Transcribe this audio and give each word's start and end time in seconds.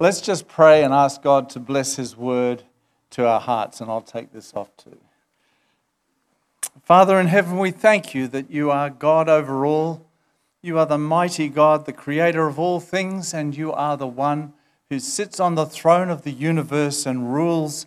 Let's 0.00 0.20
just 0.20 0.48
pray 0.48 0.82
and 0.82 0.92
ask 0.92 1.22
God 1.22 1.48
to 1.50 1.60
bless 1.60 1.94
His 1.94 2.16
word 2.16 2.64
to 3.10 3.28
our 3.28 3.38
hearts, 3.38 3.80
and 3.80 3.88
I'll 3.88 4.00
take 4.00 4.32
this 4.32 4.52
off 4.54 4.76
too. 4.76 4.98
Father 6.82 7.20
in 7.20 7.28
heaven, 7.28 7.58
we 7.58 7.70
thank 7.70 8.12
you 8.12 8.26
that 8.28 8.50
you 8.50 8.72
are 8.72 8.90
God 8.90 9.28
over 9.28 9.64
all. 9.64 10.04
You 10.62 10.80
are 10.80 10.86
the 10.86 10.98
mighty 10.98 11.48
God, 11.48 11.86
the 11.86 11.92
creator 11.92 12.48
of 12.48 12.58
all 12.58 12.80
things, 12.80 13.32
and 13.32 13.56
you 13.56 13.72
are 13.72 13.96
the 13.96 14.08
one 14.08 14.52
who 14.90 14.98
sits 14.98 15.38
on 15.38 15.54
the 15.54 15.64
throne 15.64 16.10
of 16.10 16.22
the 16.22 16.32
universe 16.32 17.06
and 17.06 17.32
rules 17.32 17.86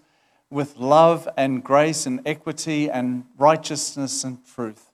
with 0.50 0.78
love 0.78 1.28
and 1.36 1.62
grace 1.62 2.06
and 2.06 2.22
equity 2.26 2.90
and 2.90 3.26
righteousness 3.38 4.24
and 4.24 4.46
truth. 4.46 4.94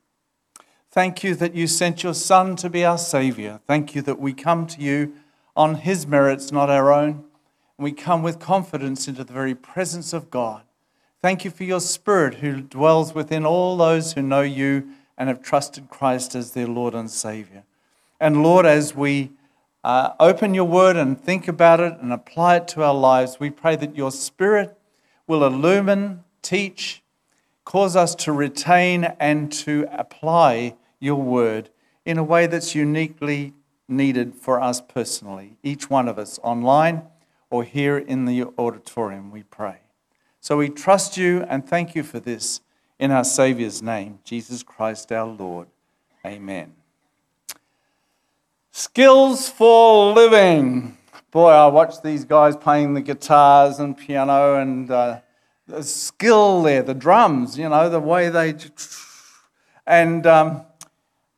Thank 0.89 1.23
you 1.23 1.36
that 1.36 1.54
you 1.54 1.68
sent 1.68 2.02
your 2.02 2.16
Son 2.16 2.55
to 2.55 2.71
be 2.71 2.84
our 2.84 2.98
Savior. 2.98 3.59
Thank 3.68 3.93
you 3.93 4.02
that 4.02 4.20
we 4.20 4.34
come 4.34 4.66
to 4.68 4.82
you 4.82 5.14
on 5.55 5.75
his 5.75 6.07
merits, 6.07 6.51
not 6.51 6.70
our 6.70 6.91
own. 6.91 7.25
And 7.77 7.84
we 7.84 7.91
come 7.91 8.23
with 8.23 8.39
confidence 8.39 9.07
into 9.07 9.23
the 9.23 9.34
very 9.34 9.55
presence 9.55 10.13
of 10.13 10.29
God. 10.29 10.63
Thank 11.21 11.45
you 11.45 11.52
for 11.52 11.63
your 11.63 11.79
Spirit 11.79 12.35
who 12.35 12.62
dwells 12.62 13.16
within 13.16 13.45
all 13.45 13.77
those 13.77 14.13
who 14.13 14.21
know 14.21 14.41
you 14.41 14.89
and 15.17 15.29
have 15.29 15.41
trusted 15.41 15.89
Christ 15.89 16.35
as 16.35 16.52
their 16.52 16.67
Lord 16.67 16.93
and 16.93 17.09
Savior. 17.09 17.63
And 18.20 18.43
Lord, 18.43 18.66
as 18.66 18.95
we 18.95 19.31
uh, 19.84 20.12
open 20.20 20.53
your 20.53 20.66
word 20.66 20.95
and 20.95 21.20
think 21.20 21.48
about 21.48 21.79
it 21.79 21.98
and 22.01 22.12
apply 22.12 22.57
it 22.57 22.67
to 22.70 22.84
our 22.84 22.93
lives, 22.93 23.40
we 23.40 23.49
pray 23.49 23.76
that 23.76 23.95
your 23.95 24.12
Spirit 24.12 24.77
will 25.27 25.45
illumine, 25.45 26.23
teach, 26.41 27.04
cause 27.65 27.95
us 27.95 28.15
to 28.15 28.31
retain 28.31 29.05
and 29.20 29.51
to 29.51 29.88
apply 29.91 30.76
your 30.99 31.21
word 31.21 31.70
in 32.05 32.17
a 32.17 32.23
way 32.23 32.48
that's 32.48 32.76
uniquely 32.76 33.54
needed 33.87 34.35
for 34.35 34.61
us 34.61 34.81
personally, 34.81 35.57
each 35.63 35.89
one 35.89 36.07
of 36.07 36.17
us, 36.17 36.39
online 36.43 37.03
or 37.49 37.63
here 37.63 37.99
in 37.99 38.25
the 38.25 38.45
auditorium, 38.57 39.29
we 39.29 39.43
pray. 39.43 39.77
So 40.41 40.57
we 40.57 40.70
trust 40.70 41.17
you 41.17 41.43
and 41.43 41.63
thank 41.63 41.93
you 41.93 42.01
for 42.01 42.20
this 42.20 42.62
in 42.98 43.12
our 43.12 43.23
Saviour's 43.23 43.84
name, 43.84 44.20
Jesus 44.23 44.63
Christ 44.63 45.12
our 45.12 45.27
Lord. 45.27 45.67
Amen. 46.25 46.73
Skills 48.71 49.49
for 49.49 50.13
living. 50.13 50.97
Boy, 51.29 51.49
I 51.49 51.68
watch 51.68 52.01
these 52.01 52.25
guys 52.25 52.55
playing 52.55 52.95
the 52.95 53.01
guitars 53.01 53.77
and 53.77 53.95
piano 53.95 54.55
and 54.59 54.90
uh, 54.90 55.20
the 55.68 55.84
skill 55.84 56.63
there, 56.63 56.81
the 56.81 56.95
drums, 56.95 57.57
you 57.57 57.70
know, 57.70 57.87
the 57.87 57.99
way 57.99 58.29
they. 58.29 58.55
And 59.85 60.25
um, 60.25 60.63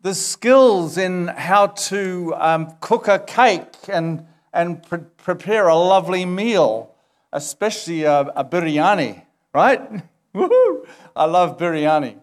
the 0.06 0.14
skills 0.14 1.00
in 1.00 1.30
how 1.30 1.66
to 1.66 2.31
um, 2.38 2.78
cook 2.80 3.08
a 3.08 3.17
cake 3.17 3.73
and, 3.88 4.23
and 4.53 4.84
pre- 4.84 5.00
prepare 5.17 5.67
a 5.67 5.75
lovely 5.75 6.25
meal, 6.25 6.94
especially 7.34 8.03
a, 8.03 8.20
a 8.20 8.45
biryani, 8.45 9.23
right? 9.52 9.81
Woohoo! 10.36 10.86
I 11.16 11.26
love 11.26 11.58
biryani, 11.58 12.20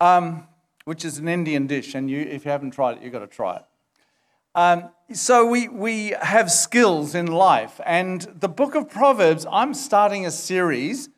um, 0.00 0.46
which 0.84 1.04
is 1.04 1.18
an 1.18 1.26
Indian 1.26 1.66
dish, 1.66 1.96
and 1.96 2.08
you, 2.08 2.20
if 2.20 2.44
you 2.44 2.52
haven't 2.52 2.70
tried 2.70 2.98
it, 2.98 3.02
you've 3.02 3.12
got 3.12 3.18
to 3.18 3.26
try 3.26 3.56
it. 3.56 3.64
Um, 4.54 4.90
so 5.12 5.46
we, 5.46 5.66
we 5.66 6.14
have 6.22 6.48
skills 6.48 7.16
in 7.16 7.26
life, 7.26 7.80
and 7.84 8.20
the 8.38 8.48
book 8.48 8.76
of 8.76 8.88
Proverbs, 8.88 9.44
I'm 9.50 9.74
starting 9.74 10.26
a 10.26 10.30
series 10.30 11.08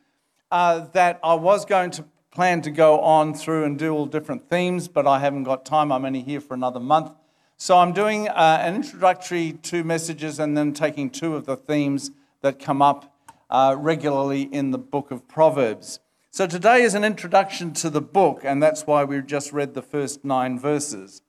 uh, 0.50 0.86
that 0.94 1.20
I 1.22 1.34
was 1.34 1.66
going 1.66 1.90
to 1.90 2.06
plan 2.36 2.60
to 2.60 2.70
go 2.70 3.00
on 3.00 3.32
through 3.32 3.64
and 3.64 3.78
do 3.78 3.94
all 3.94 4.04
different 4.04 4.50
themes, 4.50 4.88
but 4.88 5.06
I 5.06 5.20
haven't 5.20 5.44
got 5.44 5.64
time. 5.64 5.90
I'm 5.90 6.04
only 6.04 6.20
here 6.20 6.42
for 6.42 6.52
another 6.52 6.78
month. 6.78 7.12
So 7.56 7.78
I'm 7.78 7.94
doing 7.94 8.28
uh, 8.28 8.58
an 8.60 8.74
introductory 8.74 9.52
two 9.52 9.82
messages 9.82 10.38
and 10.38 10.54
then 10.54 10.74
taking 10.74 11.08
two 11.08 11.34
of 11.34 11.46
the 11.46 11.56
themes 11.56 12.10
that 12.42 12.58
come 12.58 12.82
up 12.82 13.16
uh, 13.48 13.74
regularly 13.78 14.42
in 14.42 14.70
the 14.70 14.76
book 14.76 15.10
of 15.10 15.26
Proverbs. 15.26 15.98
So 16.30 16.46
today 16.46 16.82
is 16.82 16.92
an 16.92 17.04
introduction 17.04 17.72
to 17.72 17.88
the 17.88 18.02
book, 18.02 18.42
and 18.44 18.62
that's 18.62 18.86
why 18.86 19.02
we've 19.02 19.26
just 19.26 19.54
read 19.54 19.72
the 19.72 19.80
first 19.80 20.22
nine 20.22 20.58
verses. 20.58 21.22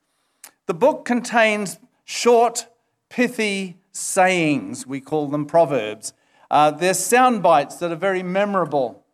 The 0.65 0.73
book 0.73 1.05
contains 1.05 1.79
short, 2.03 2.67
pithy 3.07 3.77
sayings. 3.93 4.85
We 4.85 4.99
call 4.99 5.29
them 5.29 5.45
proverbs. 5.45 6.11
Uh, 6.51 6.71
they're 6.71 6.93
sound 6.93 7.41
bites 7.41 7.77
that 7.77 7.93
are 7.93 7.95
very 7.95 8.23
memorable. 8.23 9.05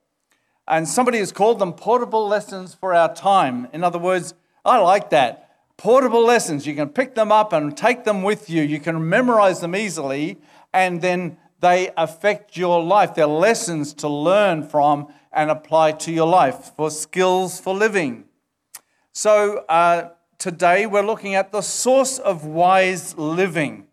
And 0.68 0.88
somebody 0.88 1.18
has 1.18 1.32
called 1.32 1.60
them 1.60 1.74
portable 1.74 2.28
lessons 2.28 2.74
for 2.74 2.94
our 2.94 3.14
time. 3.14 3.68
In 3.74 3.84
other 3.84 4.00
words, 4.00 4.34
I 4.64 4.78
like 4.78 5.10
that. 5.10 5.50
Portable 5.76 6.24
lessons. 6.24 6.66
You 6.66 6.76
can 6.76 6.90
pick 6.90 7.16
them 7.16 7.32
up 7.32 7.52
and 7.52 7.76
take 7.76 8.06
them 8.06 8.24
with 8.24 8.50
you. 8.50 8.62
You 8.62 8.80
can 8.80 9.10
memorize 9.10 9.60
them 9.60 9.76
easily, 9.76 10.40
and 10.74 11.02
then 11.02 11.38
they 11.60 11.92
affect 11.98 12.56
your 12.56 12.82
life. 12.82 13.16
They're 13.16 13.26
lessons 13.26 13.94
to 13.96 14.08
learn 14.08 14.64
from 14.64 15.08
and 15.32 15.50
apply 15.50 15.94
to 15.94 16.12
your 16.12 16.28
life 16.28 16.72
for 16.78 16.92
skills 16.92 17.60
for 17.60 17.74
living. 17.74 18.26
So, 19.12 19.66
uh, 19.68 20.10
today 20.38 20.86
we're 20.86 21.06
looking 21.06 21.36
at 21.36 21.52
the 21.52 21.62
source 21.62 22.20
of 22.20 22.46
wise 22.46 23.18
living. 23.18 23.88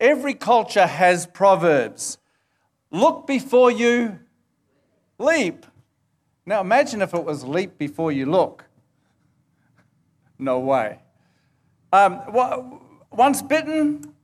Every 0.00 0.34
culture 0.34 0.86
has 0.86 1.26
proverbs. 1.26 2.18
Look 2.90 3.26
before 3.26 3.70
you 3.70 4.18
leap. 5.18 5.66
Now 6.48 6.60
imagine 6.60 7.02
if 7.02 7.12
it 7.12 7.24
was 7.24 7.42
leap 7.42 7.76
before 7.76 8.12
you 8.12 8.26
look. 8.26 8.64
No 10.38 10.60
way. 10.60 11.00
Um, 11.92 12.80
once 13.10 13.42
bitten, 13.42 14.14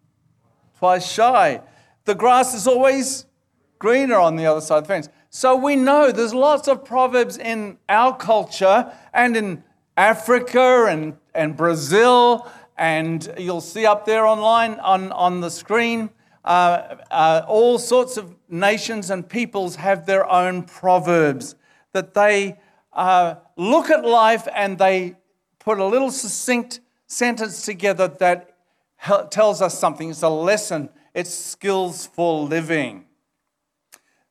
twice 0.79 1.11
shy. 1.11 1.61
The 2.05 2.15
grass 2.15 2.55
is 2.55 2.69
always 2.69 3.27
greener 3.81 4.19
on 4.19 4.37
the 4.37 4.47
other 4.47 4.61
side 4.61 4.79
of 4.79 4.85
the 4.85 4.89
fence. 4.89 5.09
So 5.31 5.57
we 5.57 5.75
know 5.75 6.13
there's 6.13 6.33
lots 6.35 6.69
of 6.69 6.85
proverbs 6.85 7.39
in 7.39 7.79
our 7.89 8.17
culture 8.17 8.93
and 9.13 9.37
in 9.37 9.65
Africa 9.97 10.87
and, 10.89 11.17
and 11.35 11.57
Brazil, 11.57 12.49
and 12.79 13.33
you'll 13.37 13.61
see 13.61 13.85
up 13.85 14.07
there 14.07 14.27
online 14.27 14.75
on, 14.75 15.11
on 15.11 15.41
the 15.41 15.51
screen. 15.51 16.11
Uh, 16.45 16.97
uh, 17.11 17.45
all 17.49 17.79
sorts 17.79 18.17
of 18.17 18.37
nations 18.49 19.11
and 19.11 19.29
peoples 19.29 19.77
have 19.77 20.07
their 20.07 20.31
own 20.31 20.63
proverbs 20.63 21.57
that 21.93 22.15
they 22.15 22.59
uh, 22.93 23.37
look 23.57 23.91
at 23.91 24.05
life 24.05 24.47
and 24.55 24.79
they 24.79 25.17
put 25.59 25.79
a 25.79 25.85
little 25.85 26.11
succinct 26.11 26.81
sentence 27.07 27.65
together 27.65 28.09
that 28.09 28.57
tells 29.31 29.63
us 29.63 29.79
something. 29.79 30.11
It's 30.11 30.23
a 30.23 30.29
lesson, 30.29 30.89
it's 31.15 31.31
skills 31.31 32.07
for 32.07 32.43
living. 32.43 33.07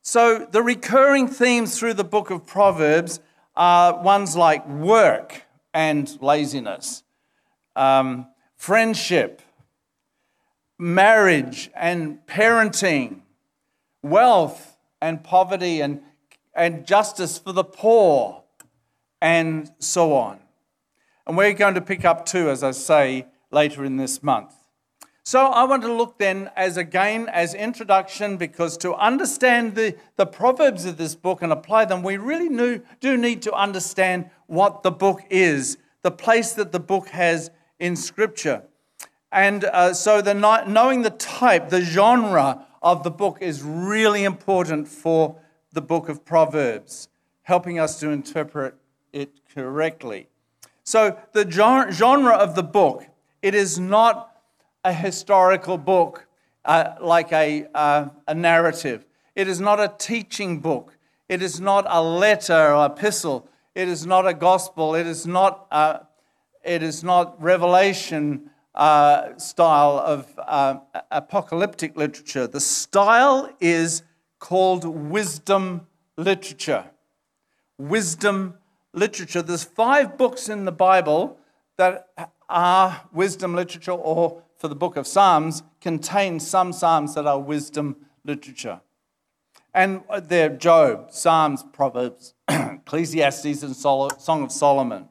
So, 0.02 0.48
the 0.50 0.64
recurring 0.64 1.28
themes 1.28 1.78
through 1.78 1.94
the 1.94 2.04
book 2.04 2.32
of 2.32 2.48
Proverbs 2.48 3.20
are 3.56 4.02
ones 4.02 4.36
like 4.36 4.68
work 4.68 5.44
and 5.74 6.18
laziness, 6.22 7.04
um, 7.76 8.28
friendship, 8.56 9.42
marriage 10.80 11.70
and 11.76 12.26
parenting, 12.26 13.22
wealth 14.02 14.78
and 15.00 15.24
poverty 15.24 15.82
and 15.82 16.02
and 16.62 16.86
justice 16.86 17.40
for 17.40 17.54
the 17.54 17.64
poor, 17.64 18.44
and 19.20 19.72
so 19.80 20.14
on. 20.14 20.38
And 21.26 21.36
we're 21.36 21.54
going 21.54 21.74
to 21.74 21.82
pick 21.82 22.06
up 22.06 22.24
two, 22.24 22.52
as 22.52 22.62
I 22.62 22.70
say, 22.70 23.26
later 23.50 23.84
in 23.84 23.98
this 23.98 24.22
month. 24.22 24.54
So 25.24 25.48
I 25.48 25.64
want 25.64 25.82
to 25.82 25.92
look 25.92 26.20
then 26.20 26.52
as 26.56 26.78
again 26.78 27.28
as 27.30 27.56
introduction 27.56 28.38
because 28.38 28.78
to 28.78 28.94
understand 28.94 29.74
the, 29.74 29.96
the 30.18 30.28
proverbs 30.28 30.86
of 30.86 30.98
this 30.98 31.16
book 31.16 31.42
and 31.42 31.52
apply 31.52 31.86
them, 31.86 32.04
we 32.04 32.18
really 32.18 32.50
knew, 32.50 32.82
do 33.00 33.18
need 33.18 33.42
to 33.42 33.54
understand 33.54 34.30
what 34.46 34.84
the 34.84 34.92
book 34.92 35.22
is, 35.32 35.80
the 36.04 36.12
place 36.12 36.54
that 36.54 36.72
the 36.72 36.80
book 36.80 37.08
has 37.10 37.50
in 37.80 37.96
Scripture. 37.96 38.62
And 39.32 39.64
uh, 39.64 39.96
so 39.96 40.22
the 40.22 40.36
knowing 40.36 41.02
the 41.02 41.10
type, 41.10 41.70
the 41.70 41.82
genre 41.82 42.68
of 42.84 43.02
the 43.02 43.12
book 43.12 43.40
is 43.42 43.64
really 43.64 44.26
important 44.26 44.88
for 44.88 45.41
the 45.72 45.82
book 45.82 46.10
of 46.10 46.26
Proverbs, 46.26 47.10
helping 47.44 47.80
us 47.80 48.00
to 48.00 48.10
interpret 48.10 48.76
it 49.14 49.32
correctly. 49.54 50.28
So, 50.84 51.18
the 51.34 51.50
genre 51.50 52.34
of 52.34 52.56
the 52.56 52.64
book, 52.64 53.06
it 53.42 53.56
is 53.56 53.80
not 53.80 54.32
a 54.84 54.94
historical 54.94 55.78
book 55.78 56.28
uh, 56.66 56.96
like 57.00 57.32
a, 57.32 57.68
uh, 57.74 58.10
a 58.28 58.34
narrative. 58.34 59.06
It 59.36 59.48
is 59.48 59.60
not 59.60 59.80
a 59.80 59.94
teaching 59.98 60.60
book. 60.60 60.98
It 61.30 61.42
is 61.42 61.62
not 61.62 61.86
a 61.88 62.02
letter 62.02 62.74
or 62.74 62.88
epistle. 62.88 63.48
It 63.74 63.88
is 63.88 64.06
not 64.06 64.28
a 64.28 64.34
gospel. 64.34 64.96
It 64.96 65.08
is 65.08 65.26
not, 65.26 65.68
uh, 65.72 66.00
it 66.64 66.84
is 66.84 67.04
not 67.04 67.42
revelation 67.42 68.50
uh, 68.76 69.38
style 69.38 70.00
of 70.00 70.28
uh, 70.38 70.80
apocalyptic 71.12 71.96
literature. 71.96 72.48
The 72.48 72.60
style 72.60 73.50
is 73.60 74.04
called 74.42 74.84
wisdom 74.84 75.88
literature. 76.18 76.84
Wisdom 77.78 78.56
literature. 78.92 79.42
There's 79.42 79.64
five 79.64 80.18
books 80.18 80.50
in 80.50 80.66
the 80.66 80.72
Bible 80.74 81.38
that 81.78 82.10
are 82.50 83.04
wisdom 83.14 83.56
literature 83.56 83.94
or 83.94 84.44
for 84.58 84.68
the 84.68 84.76
book 84.76 84.98
of 84.98 85.08
Psalms 85.08 85.64
contains 85.80 86.46
some 86.46 86.74
Psalms 86.74 87.16
that 87.16 87.26
are 87.26 87.40
wisdom 87.40 87.96
literature. 88.26 88.82
And 89.74 90.02
they're 90.24 90.50
Job, 90.50 91.12
Psalms, 91.12 91.64
Proverbs, 91.72 92.34
Ecclesiastes, 92.50 93.64
and 93.64 93.76
Song 93.76 94.44
of 94.44 94.52
Solomon. 94.52 95.08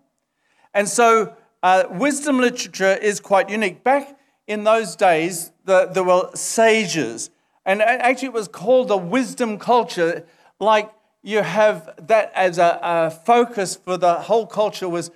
And 0.75 0.89
so 0.89 1.35
uh, 1.63 1.85
wisdom 1.91 2.39
literature 2.39 2.95
is 2.95 3.21
quite 3.21 3.49
unique. 3.49 3.83
Back 3.83 4.19
in 4.47 4.65
those 4.65 4.97
days, 4.97 5.53
the, 5.65 5.87
there 5.87 6.05
were 6.05 6.31
sages, 6.35 7.31
and 7.71 7.83
actually 7.83 8.27
it 8.27 8.35
was 8.35 8.49
called 8.49 8.89
the 8.89 8.97
wisdom 8.97 9.59
culture. 9.59 10.25
Like 10.59 10.91
you 11.23 11.43
have 11.43 11.95
that 12.09 12.33
as 12.35 12.59
a, 12.59 12.81
a 12.83 13.11
focus 13.11 13.77
for 13.77 13.97
the 13.97 14.15
whole 14.15 14.47
culture 14.47 14.89
was 14.89 15.11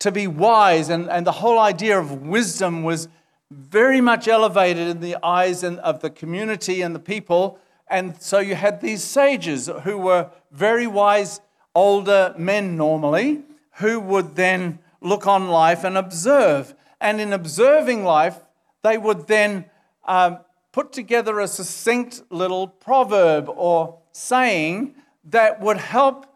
to 0.00 0.10
be 0.10 0.26
wise, 0.26 0.88
and, 0.88 1.08
and 1.08 1.24
the 1.24 1.32
whole 1.32 1.58
idea 1.58 1.98
of 1.98 2.22
wisdom 2.22 2.82
was 2.82 3.08
very 3.50 4.00
much 4.00 4.26
elevated 4.26 4.88
in 4.88 5.00
the 5.00 5.16
eyes 5.24 5.62
of 5.62 6.00
the 6.00 6.10
community 6.10 6.82
and 6.82 6.94
the 6.94 7.00
people. 7.00 7.58
And 7.86 8.20
so 8.20 8.40
you 8.40 8.56
had 8.56 8.80
these 8.80 9.04
sages 9.04 9.70
who 9.84 9.96
were 9.96 10.30
very 10.50 10.88
wise 10.88 11.40
older 11.74 12.34
men 12.36 12.76
normally, 12.76 13.42
who 13.74 14.00
would 14.00 14.34
then 14.34 14.80
look 15.00 15.26
on 15.26 15.48
life 15.48 15.84
and 15.84 15.96
observe. 15.96 16.74
And 17.00 17.20
in 17.20 17.32
observing 17.32 18.02
life, 18.04 18.38
they 18.82 18.98
would 18.98 19.28
then 19.28 19.66
um, 20.04 20.38
put 20.74 20.92
together 20.92 21.38
a 21.38 21.46
succinct 21.46 22.20
little 22.30 22.66
proverb 22.66 23.48
or 23.48 23.96
saying 24.10 24.92
that 25.22 25.60
would 25.60 25.76
help 25.76 26.26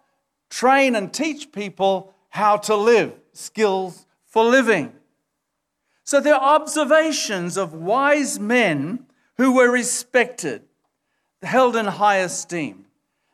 train 0.49 0.95
and 0.95 1.13
teach 1.13 1.51
people 1.51 2.15
how 2.29 2.57
to 2.57 2.77
live, 2.77 3.13
skills 3.33 4.07
for 4.27 4.45
living. 4.45 4.93
So 6.05 6.21
they're 6.21 6.37
observations 6.37 7.57
of 7.57 7.75
wise 7.75 8.39
men 8.39 9.07
who 9.39 9.57
were 9.57 9.73
respected, 9.73 10.63
held 11.43 11.75
in 11.75 11.87
high 11.87 12.19
esteem. 12.19 12.85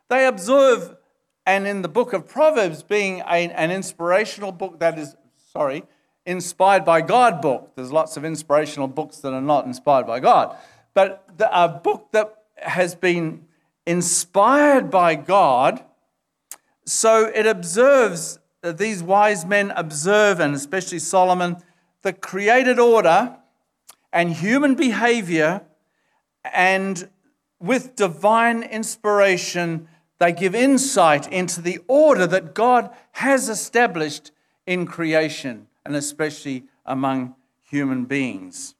They 0.09 0.27
observe, 0.27 0.97
and 1.45 1.67
in 1.67 1.83
the 1.83 1.89
book 1.89 2.15
of 2.15 2.27
Proverbs, 2.27 2.83
being 2.83 3.21
a, 3.21 3.51
an 3.51 3.71
inspirational 3.71 4.53
book 4.53 4.81
that 4.81 4.99
is, 4.99 5.15
sorry, 5.53 5.85
inspired 6.25 6.87
by 6.87 7.03
God 7.03 7.43
book. 7.43 7.73
There's 7.77 7.93
lots 7.93 8.17
of 8.17 8.25
inspirational 8.25 8.89
books 8.89 9.19
that 9.19 9.35
are 9.35 9.43
not 9.43 9.67
inspired 9.67 10.07
by 10.07 10.21
God. 10.21 10.57
But 10.95 11.29
a 11.39 11.69
book 11.69 12.09
that 12.13 12.35
has 12.57 12.95
been 12.95 13.47
inspired 13.87 14.91
by 14.91 15.17
God, 15.17 15.85
so 16.87 17.27
it 17.27 17.47
observes, 17.47 18.39
uh, 18.63 18.73
these 18.73 19.03
wise 19.03 19.45
men 19.45 19.73
observe, 19.73 20.41
and 20.41 20.55
especially 20.55 21.01
Solomon, 21.01 21.57
the 22.03 22.13
created 22.13 22.79
order 22.79 23.37
and 24.13 24.33
human 24.33 24.75
behavior, 24.77 25.63
and 26.45 27.09
with 27.59 27.97
divine 27.97 28.63
inspiration, 28.63 29.89
they 30.19 30.33
give 30.33 30.55
insight 30.55 31.31
into 31.33 31.61
the 31.61 31.81
order 31.89 32.27
that 32.27 32.55
God 32.55 32.91
has 33.13 33.49
established 33.49 34.31
in 34.67 34.87
creation, 34.87 35.67
and 35.85 35.97
especially 35.97 36.65
among 36.87 37.35
human 37.63 38.05
beings. 38.05 38.74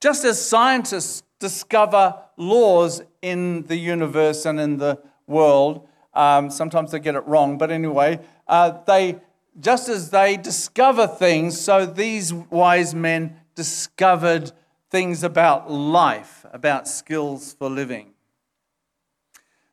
Just 0.00 0.24
as 0.24 0.44
scientists 0.44 1.24
discover 1.40 2.14
laws 2.36 3.02
in 3.20 3.64
the 3.64 3.76
universe 3.76 4.46
and 4.46 4.60
in 4.60 4.76
the 4.76 5.00
world, 5.26 5.88
um, 6.14 6.50
sometimes 6.50 6.92
they 6.92 7.00
get 7.00 7.14
it 7.14 7.26
wrong, 7.26 7.58
but 7.58 7.70
anyway, 7.70 8.20
uh, 8.46 8.78
they 8.86 9.20
just 9.60 9.88
as 9.88 10.10
they 10.10 10.36
discover 10.36 11.06
things, 11.06 11.60
so 11.60 11.84
these 11.84 12.32
wise 12.32 12.94
men 12.94 13.36
discovered 13.56 14.52
things 14.88 15.24
about 15.24 15.70
life, 15.70 16.46
about 16.52 16.86
skills 16.86 17.54
for 17.54 17.68
living. 17.68 18.12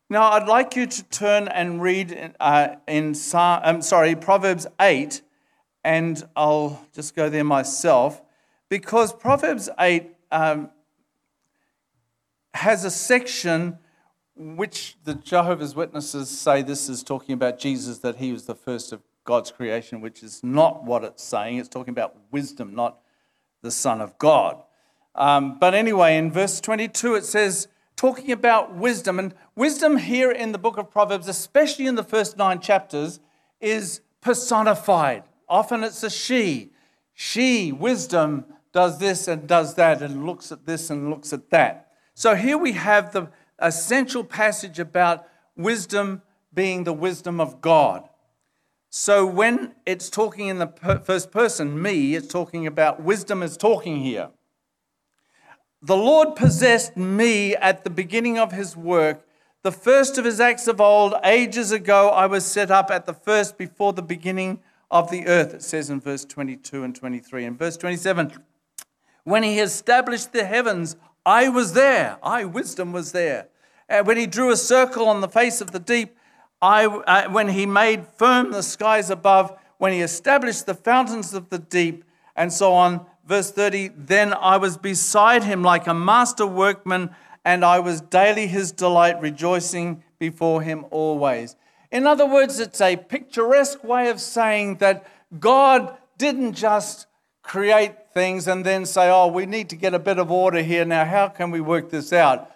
Now, 0.09 0.31
I'd 0.31 0.47
like 0.47 0.75
you 0.75 0.87
to 0.87 1.03
turn 1.05 1.47
and 1.47 1.81
read 1.81 2.33
uh, 2.39 2.75
in 2.87 3.15
um, 3.33 3.81
sorry 3.81 4.15
Proverbs 4.15 4.65
8, 4.79 5.21
and 5.83 6.27
I'll 6.35 6.85
just 6.93 7.15
go 7.15 7.29
there 7.29 7.43
myself 7.43 8.21
because 8.69 9.13
Proverbs 9.13 9.69
8 9.79 10.14
um, 10.31 10.69
has 12.53 12.85
a 12.85 12.91
section 12.91 13.77
which 14.35 14.97
the 15.03 15.15
Jehovah's 15.15 15.75
Witnesses 15.75 16.29
say 16.29 16.61
this 16.61 16.89
is 16.89 17.03
talking 17.03 17.33
about 17.33 17.57
Jesus, 17.59 17.99
that 17.99 18.17
he 18.17 18.31
was 18.31 18.45
the 18.45 18.55
first 18.55 18.91
of 18.91 19.01
God's 19.23 19.51
creation, 19.51 20.01
which 20.01 20.23
is 20.23 20.43
not 20.43 20.83
what 20.83 21.03
it's 21.03 21.23
saying. 21.23 21.57
It's 21.57 21.69
talking 21.69 21.93
about 21.93 22.15
wisdom, 22.31 22.75
not 22.75 22.99
the 23.61 23.71
Son 23.71 24.01
of 24.01 24.17
God. 24.17 24.61
Um, 25.15 25.57
but 25.59 25.73
anyway, 25.73 26.17
in 26.17 26.31
verse 26.31 26.59
22, 26.59 27.15
it 27.15 27.25
says, 27.25 27.67
talking 27.95 28.31
about 28.31 28.75
wisdom, 28.75 29.19
and 29.19 29.33
wisdom 29.55 29.97
here 29.97 30.31
in 30.31 30.51
the 30.51 30.57
book 30.57 30.77
of 30.77 30.91
Proverbs, 30.91 31.27
especially 31.27 31.87
in 31.87 31.95
the 31.95 32.03
first 32.03 32.37
nine 32.37 32.59
chapters, 32.59 33.19
is 33.61 34.01
personified. 34.21 35.23
Often 35.47 35.83
it's 35.85 36.03
a 36.03 36.09
she. 36.09 36.71
She, 37.13 37.71
wisdom, 37.71 38.45
does 38.75 38.99
this 38.99 39.29
and 39.29 39.47
does 39.47 39.75
that, 39.75 40.01
and 40.01 40.25
looks 40.25 40.51
at 40.51 40.65
this 40.65 40.89
and 40.89 41.09
looks 41.09 41.31
at 41.31 41.49
that. 41.49 41.87
So 42.13 42.35
here 42.35 42.57
we 42.57 42.73
have 42.73 43.13
the 43.13 43.29
essential 43.57 44.25
passage 44.25 44.79
about 44.79 45.25
wisdom 45.55 46.21
being 46.53 46.83
the 46.83 46.91
wisdom 46.91 47.39
of 47.39 47.61
God. 47.61 48.09
So 48.89 49.25
when 49.25 49.75
it's 49.85 50.09
talking 50.09 50.47
in 50.47 50.59
the 50.59 50.67
first 51.05 51.31
person, 51.31 51.81
me, 51.81 52.15
it's 52.15 52.27
talking 52.27 52.67
about 52.67 53.01
wisdom 53.01 53.41
is 53.41 53.55
talking 53.55 54.01
here. 54.01 54.31
The 55.81 55.95
Lord 55.95 56.35
possessed 56.35 56.97
me 56.97 57.55
at 57.55 57.85
the 57.85 57.89
beginning 57.89 58.37
of 58.37 58.51
his 58.51 58.75
work. 58.75 59.25
The 59.63 59.71
first 59.71 60.17
of 60.17 60.25
his 60.25 60.41
acts 60.41 60.67
of 60.67 60.81
old, 60.81 61.13
ages 61.23 61.71
ago, 61.71 62.09
I 62.09 62.25
was 62.25 62.45
set 62.45 62.71
up 62.71 62.91
at 62.91 63.05
the 63.05 63.13
first 63.13 63.57
before 63.57 63.93
the 63.93 64.01
beginning 64.01 64.59
of 64.91 65.11
the 65.11 65.27
earth, 65.27 65.53
it 65.53 65.63
says 65.63 65.89
in 65.89 66.01
verse 66.01 66.25
22 66.25 66.83
and 66.83 66.93
23. 66.93 67.45
In 67.45 67.55
verse 67.57 67.77
27, 67.77 68.33
when 69.25 69.43
he 69.43 69.59
established 69.59 70.31
the 70.31 70.45
heavens, 70.45 70.95
I 71.25 71.49
was 71.49 71.73
there. 71.73 72.17
I, 72.23 72.45
wisdom, 72.45 72.93
was 72.93 73.11
there. 73.11 73.49
And 73.89 74.07
when 74.07 74.17
he 74.17 74.27
drew 74.27 74.51
a 74.51 74.57
circle 74.57 75.09
on 75.09 75.19
the 75.19 75.27
face 75.27 75.59
of 75.59 75.71
the 75.71 75.79
deep, 75.79 76.15
I, 76.61 76.85
uh, 76.85 77.29
when 77.29 77.49
he 77.49 77.65
made 77.65 78.07
firm 78.07 78.51
the 78.51 78.63
skies 78.63 79.09
above, 79.09 79.57
when 79.77 79.91
he 79.91 80.01
established 80.01 80.65
the 80.65 80.73
fountains 80.73 81.33
of 81.33 81.49
the 81.49 81.59
deep, 81.59 82.05
and 82.35 82.51
so 82.51 82.73
on. 82.73 83.05
Verse 83.25 83.51
30 83.51 83.91
Then 83.95 84.33
I 84.33 84.57
was 84.57 84.77
beside 84.77 85.43
him 85.43 85.63
like 85.63 85.87
a 85.87 85.93
master 85.93 86.45
workman, 86.45 87.15
and 87.43 87.65
I 87.65 87.79
was 87.79 88.01
daily 88.01 88.47
his 88.47 88.71
delight, 88.71 89.19
rejoicing 89.19 90.03
before 90.19 90.61
him 90.61 90.85
always. 90.91 91.55
In 91.91 92.05
other 92.05 92.25
words, 92.25 92.59
it's 92.59 92.81
a 92.81 92.95
picturesque 92.95 93.83
way 93.83 94.09
of 94.09 94.19
saying 94.19 94.77
that 94.77 95.05
God 95.39 95.97
didn't 96.17 96.53
just 96.53 97.07
create 97.41 97.93
things 98.15 98.47
and 98.47 98.65
then 98.65 98.85
say, 98.85 99.09
oh, 99.09 99.27
we 99.27 99.45
need 99.45 99.69
to 99.69 99.75
get 99.75 99.93
a 99.93 99.99
bit 99.99 100.17
of 100.17 100.31
order 100.31 100.63
here. 100.63 100.85
Now, 100.85 101.03
how 101.03 101.27
can 101.27 101.51
we 101.51 101.59
work 101.59 101.89
this 101.89 102.13
out? 102.13 102.49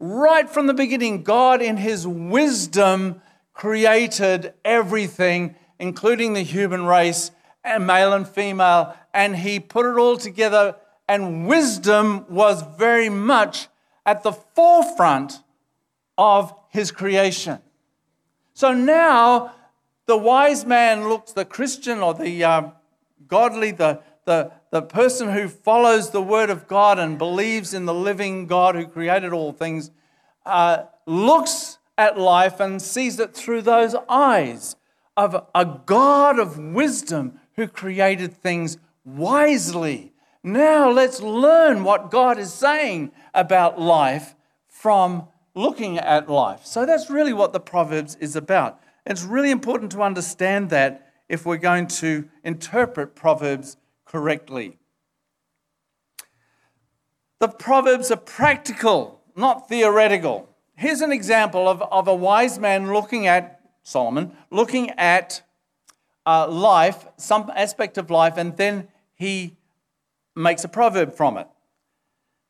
Right 0.00 0.50
from 0.50 0.66
the 0.66 0.74
beginning, 0.74 1.22
God, 1.22 1.62
in 1.62 1.76
his 1.76 2.04
wisdom, 2.04 3.22
created 3.52 4.52
everything, 4.64 5.54
including 5.78 6.32
the 6.32 6.42
human 6.42 6.84
race, 6.84 7.30
and 7.62 7.86
male 7.86 8.12
and 8.12 8.26
female, 8.26 8.94
and 9.14 9.36
he 9.36 9.60
put 9.60 9.86
it 9.86 9.96
all 9.96 10.16
together. 10.16 10.74
And 11.08 11.46
wisdom 11.46 12.26
was 12.28 12.64
very 12.76 13.08
much 13.08 13.68
at 14.04 14.24
the 14.24 14.32
forefront 14.32 15.38
of 16.18 16.52
his 16.70 16.90
creation. 16.90 17.60
So 18.52 18.72
now 18.72 19.52
the 20.06 20.16
wise 20.16 20.66
man 20.66 21.08
looks, 21.08 21.32
the 21.32 21.44
Christian 21.44 22.00
or 22.00 22.14
the 22.14 22.42
uh, 22.42 22.70
godly, 23.28 23.70
the, 23.70 24.00
the, 24.24 24.50
the 24.74 24.82
person 24.82 25.30
who 25.30 25.46
follows 25.46 26.10
the 26.10 26.20
word 26.20 26.50
of 26.50 26.66
God 26.66 26.98
and 26.98 27.16
believes 27.16 27.72
in 27.72 27.84
the 27.84 27.94
living 27.94 28.48
God 28.48 28.74
who 28.74 28.88
created 28.88 29.32
all 29.32 29.52
things, 29.52 29.92
uh, 30.44 30.86
looks 31.06 31.78
at 31.96 32.18
life 32.18 32.58
and 32.58 32.82
sees 32.82 33.20
it 33.20 33.34
through 33.34 33.62
those 33.62 33.94
eyes 34.08 34.74
of 35.16 35.46
a 35.54 35.78
God 35.86 36.40
of 36.40 36.58
wisdom 36.58 37.38
who 37.54 37.68
created 37.68 38.36
things 38.36 38.78
wisely. 39.04 40.12
Now 40.42 40.90
let's 40.90 41.20
learn 41.20 41.84
what 41.84 42.10
God 42.10 42.36
is 42.36 42.52
saying 42.52 43.12
about 43.32 43.80
life 43.80 44.34
from 44.66 45.28
looking 45.54 45.98
at 45.98 46.28
life. 46.28 46.66
So 46.66 46.84
that's 46.84 47.08
really 47.08 47.32
what 47.32 47.52
the 47.52 47.60
Proverbs 47.60 48.16
is 48.16 48.34
about. 48.34 48.80
It's 49.06 49.22
really 49.22 49.52
important 49.52 49.92
to 49.92 50.02
understand 50.02 50.70
that 50.70 51.12
if 51.28 51.46
we're 51.46 51.58
going 51.58 51.86
to 51.86 52.28
interpret 52.42 53.14
Proverbs 53.14 53.76
correctly. 54.14 54.78
The 57.40 57.48
Proverbs 57.48 58.12
are 58.12 58.16
practical, 58.16 59.20
not 59.34 59.68
theoretical. 59.68 60.48
Here's 60.76 61.00
an 61.00 61.10
example 61.10 61.68
of, 61.68 61.82
of 61.82 62.06
a 62.06 62.14
wise 62.14 62.56
man 62.60 62.92
looking 62.92 63.26
at, 63.26 63.60
Solomon, 63.82 64.36
looking 64.52 64.90
at 64.90 65.42
uh, 66.24 66.46
life, 66.46 67.06
some 67.16 67.50
aspect 67.56 67.98
of 67.98 68.08
life, 68.08 68.34
and 68.36 68.56
then 68.56 68.86
he 69.16 69.56
makes 70.36 70.62
a 70.62 70.68
proverb 70.68 71.16
from 71.16 71.36
it. 71.36 71.48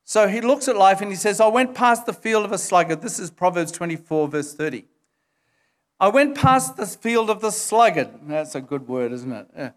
So 0.04 0.28
he 0.28 0.42
looks 0.42 0.68
at 0.68 0.76
life 0.76 1.00
and 1.00 1.10
he 1.10 1.16
says, 1.16 1.40
I 1.40 1.46
went 1.46 1.74
past 1.74 2.04
the 2.04 2.12
field 2.12 2.44
of 2.44 2.52
a 2.52 2.58
sluggard. 2.58 3.00
This 3.00 3.18
is 3.18 3.30
Proverbs 3.30 3.72
24, 3.72 4.28
verse 4.28 4.52
30. 4.52 4.84
I 5.98 6.08
went 6.08 6.36
past 6.36 6.76
the 6.76 6.84
field 6.84 7.30
of 7.30 7.40
the 7.40 7.50
sluggard. 7.50 8.10
That's 8.24 8.54
a 8.54 8.60
good 8.60 8.86
word, 8.86 9.12
isn't 9.12 9.32
it? 9.32 9.72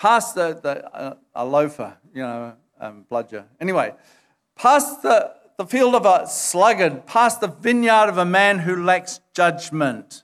Past 0.00 0.34
the, 0.34 0.58
the 0.62 0.96
uh, 0.96 1.14
a 1.34 1.44
loafer, 1.44 1.98
you 2.14 2.22
know, 2.22 2.54
um, 2.80 3.04
bludger. 3.10 3.44
Anyway, 3.60 3.92
past 4.56 5.02
the, 5.02 5.34
the 5.58 5.66
field 5.66 5.94
of 5.94 6.06
a 6.06 6.26
sluggard, 6.26 7.04
past 7.04 7.42
the 7.42 7.48
vineyard 7.48 8.08
of 8.08 8.16
a 8.16 8.24
man 8.24 8.60
who 8.60 8.82
lacks 8.82 9.20
judgment. 9.34 10.22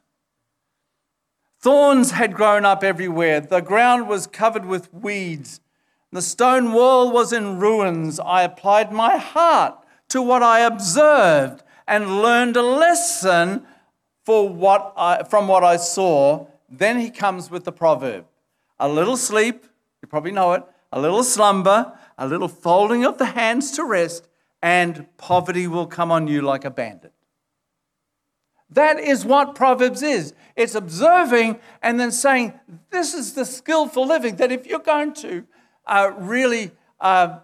Thorns 1.60 2.12
had 2.12 2.32
grown 2.32 2.64
up 2.64 2.82
everywhere. 2.82 3.42
The 3.42 3.60
ground 3.60 4.08
was 4.08 4.26
covered 4.26 4.64
with 4.64 4.94
weeds. 4.94 5.60
The 6.10 6.22
stone 6.22 6.72
wall 6.72 7.12
was 7.12 7.34
in 7.34 7.58
ruins. 7.58 8.18
I 8.18 8.44
applied 8.44 8.92
my 8.94 9.18
heart 9.18 9.76
to 10.08 10.22
what 10.22 10.42
I 10.42 10.60
observed 10.60 11.62
and 11.86 12.22
learned 12.22 12.56
a 12.56 12.62
lesson 12.62 13.66
for 14.24 14.48
what 14.48 14.94
I, 14.96 15.24
from 15.24 15.48
what 15.48 15.64
I 15.64 15.76
saw. 15.76 16.46
Then 16.66 16.98
he 16.98 17.10
comes 17.10 17.50
with 17.50 17.64
the 17.64 17.72
proverb 17.72 18.24
a 18.78 18.88
little 18.88 19.16
sleep, 19.16 19.64
you 20.02 20.08
probably 20.08 20.32
know 20.32 20.52
it, 20.52 20.62
a 20.92 21.00
little 21.00 21.24
slumber, 21.24 21.92
a 22.18 22.26
little 22.26 22.48
folding 22.48 23.04
of 23.04 23.18
the 23.18 23.26
hands 23.26 23.72
to 23.72 23.84
rest, 23.84 24.28
and 24.62 25.06
poverty 25.16 25.66
will 25.66 25.86
come 25.86 26.10
on 26.10 26.26
you 26.28 26.42
like 26.42 26.64
a 26.64 26.70
bandit. 26.70 27.12
That 28.70 28.98
is 28.98 29.24
what 29.24 29.54
Proverbs 29.54 30.02
is. 30.02 30.34
It's 30.56 30.74
observing 30.74 31.60
and 31.82 32.00
then 32.00 32.10
saying, 32.10 32.58
This 32.90 33.14
is 33.14 33.34
the 33.34 33.44
skillful 33.44 34.06
living. 34.06 34.36
That 34.36 34.50
if 34.50 34.66
you're 34.66 34.80
going 34.80 35.14
to 35.14 35.46
uh, 35.86 36.12
really 36.16 36.72
uh, 37.00 37.38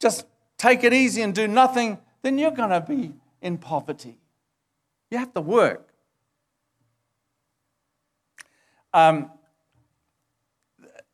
just 0.00 0.26
take 0.56 0.84
it 0.84 0.92
easy 0.92 1.22
and 1.22 1.34
do 1.34 1.48
nothing, 1.48 1.98
then 2.22 2.38
you're 2.38 2.52
going 2.52 2.70
to 2.70 2.80
be 2.80 3.12
in 3.42 3.58
poverty. 3.58 4.18
You 5.10 5.18
have 5.18 5.32
to 5.34 5.40
work. 5.40 5.88
Um, 8.92 9.30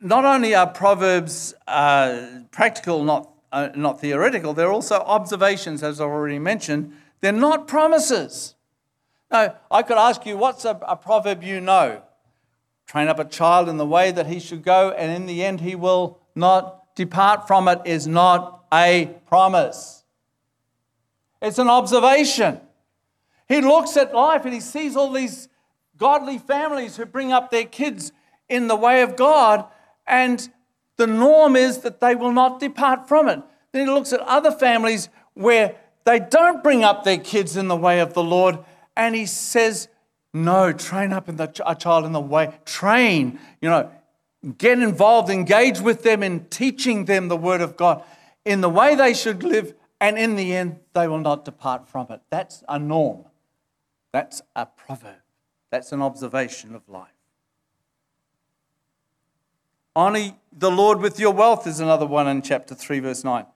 not 0.04 0.26
only 0.26 0.54
are 0.54 0.66
Proverbs 0.66 1.54
uh, 1.66 2.42
practical, 2.50 3.04
not, 3.04 3.30
uh, 3.50 3.70
not 3.74 4.00
theoretical, 4.00 4.52
they're 4.52 4.70
also 4.70 4.96
observations, 4.96 5.82
as 5.82 5.98
I've 5.98 6.08
already 6.08 6.38
mentioned. 6.38 6.92
They're 7.22 7.32
not 7.32 7.66
promises. 7.66 8.54
No, 9.32 9.56
I 9.70 9.82
could 9.82 9.96
ask 9.96 10.26
you, 10.26 10.36
what's 10.36 10.66
a, 10.66 10.78
a 10.86 10.94
proverb 10.94 11.42
you 11.42 11.58
know? 11.58 12.02
Train 12.86 13.08
up 13.08 13.18
a 13.18 13.24
child 13.24 13.66
in 13.70 13.78
the 13.78 13.86
way 13.86 14.10
that 14.12 14.26
he 14.26 14.38
should 14.38 14.62
go, 14.62 14.90
and 14.90 15.10
in 15.10 15.24
the 15.24 15.42
end 15.42 15.62
he 15.62 15.74
will 15.74 16.20
not 16.34 16.94
depart 16.94 17.46
from 17.46 17.66
it, 17.66 17.80
is 17.86 18.06
not 18.06 18.66
a 18.70 19.06
promise. 19.26 20.04
It's 21.40 21.58
an 21.58 21.70
observation. 21.70 22.60
He 23.48 23.62
looks 23.62 23.96
at 23.96 24.14
life 24.14 24.44
and 24.44 24.52
he 24.52 24.60
sees 24.60 24.96
all 24.96 25.12
these 25.12 25.48
godly 25.96 26.36
families 26.38 26.96
who 26.96 27.06
bring 27.06 27.32
up 27.32 27.50
their 27.50 27.64
kids 27.64 28.12
in 28.50 28.68
the 28.68 28.76
way 28.76 29.00
of 29.00 29.16
God, 29.16 29.64
and 30.06 30.48
the 30.96 31.06
norm 31.06 31.56
is 31.56 31.78
that 31.78 32.00
they 32.00 32.14
will 32.14 32.32
not 32.32 32.60
depart 32.60 33.08
from 33.08 33.28
it. 33.28 33.40
Then 33.72 33.86
he 33.86 33.92
looks 33.92 34.12
at 34.12 34.20
other 34.20 34.52
families 34.52 35.08
where 35.34 35.76
they 36.04 36.20
don't 36.20 36.62
bring 36.62 36.84
up 36.84 37.04
their 37.04 37.18
kids 37.18 37.56
in 37.56 37.68
the 37.68 37.76
way 37.76 38.00
of 38.00 38.14
the 38.14 38.22
Lord, 38.22 38.58
and 38.96 39.14
he 39.14 39.26
says, 39.26 39.88
No, 40.32 40.72
train 40.72 41.12
up 41.12 41.28
in 41.28 41.36
the, 41.36 41.50
a 41.66 41.74
child 41.74 42.04
in 42.04 42.12
the 42.12 42.20
way. 42.20 42.54
Train, 42.64 43.38
you 43.60 43.68
know, 43.68 43.90
get 44.58 44.78
involved, 44.78 45.30
engage 45.30 45.80
with 45.80 46.02
them 46.02 46.22
in 46.22 46.44
teaching 46.46 47.06
them 47.06 47.28
the 47.28 47.36
word 47.36 47.60
of 47.60 47.76
God 47.76 48.04
in 48.44 48.60
the 48.60 48.68
way 48.68 48.94
they 48.94 49.14
should 49.14 49.42
live, 49.42 49.74
and 50.00 50.18
in 50.18 50.36
the 50.36 50.54
end, 50.54 50.78
they 50.92 51.08
will 51.08 51.18
not 51.18 51.44
depart 51.44 51.88
from 51.88 52.06
it. 52.10 52.20
That's 52.30 52.62
a 52.68 52.78
norm. 52.78 53.24
That's 54.12 54.42
a 54.54 54.66
proverb. 54.66 55.22
That's 55.70 55.92
an 55.92 56.02
observation 56.02 56.74
of 56.74 56.88
life. 56.88 57.13
Honor 59.96 60.34
the 60.52 60.72
Lord 60.72 61.00
with 61.00 61.20
your 61.20 61.32
wealth 61.32 61.68
is 61.68 61.78
another 61.78 62.06
one 62.06 62.26
in 62.26 62.42
chapter 62.42 62.74
3, 62.74 62.98
verse 62.98 63.22
9. 63.22 63.46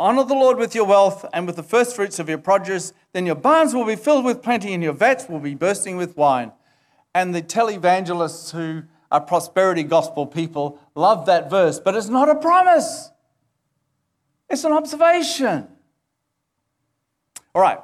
Honor 0.00 0.24
the 0.24 0.34
Lord 0.34 0.58
with 0.58 0.74
your 0.74 0.86
wealth 0.86 1.24
and 1.32 1.46
with 1.46 1.54
the 1.54 1.62
first 1.62 1.94
fruits 1.94 2.18
of 2.18 2.28
your 2.28 2.38
produce, 2.38 2.92
then 3.12 3.26
your 3.26 3.36
barns 3.36 3.74
will 3.74 3.84
be 3.84 3.94
filled 3.94 4.24
with 4.24 4.42
plenty 4.42 4.74
and 4.74 4.82
your 4.82 4.92
vats 4.92 5.28
will 5.28 5.38
be 5.38 5.54
bursting 5.54 5.96
with 5.96 6.16
wine. 6.16 6.50
And 7.14 7.32
the 7.32 7.42
televangelists 7.42 8.50
who 8.50 8.82
are 9.12 9.20
prosperity 9.20 9.84
gospel 9.84 10.26
people 10.26 10.80
love 10.96 11.26
that 11.26 11.48
verse, 11.48 11.78
but 11.78 11.94
it's 11.94 12.08
not 12.08 12.28
a 12.28 12.34
promise, 12.34 13.10
it's 14.50 14.64
an 14.64 14.72
observation. 14.72 15.68
All 17.54 17.62
right. 17.62 17.78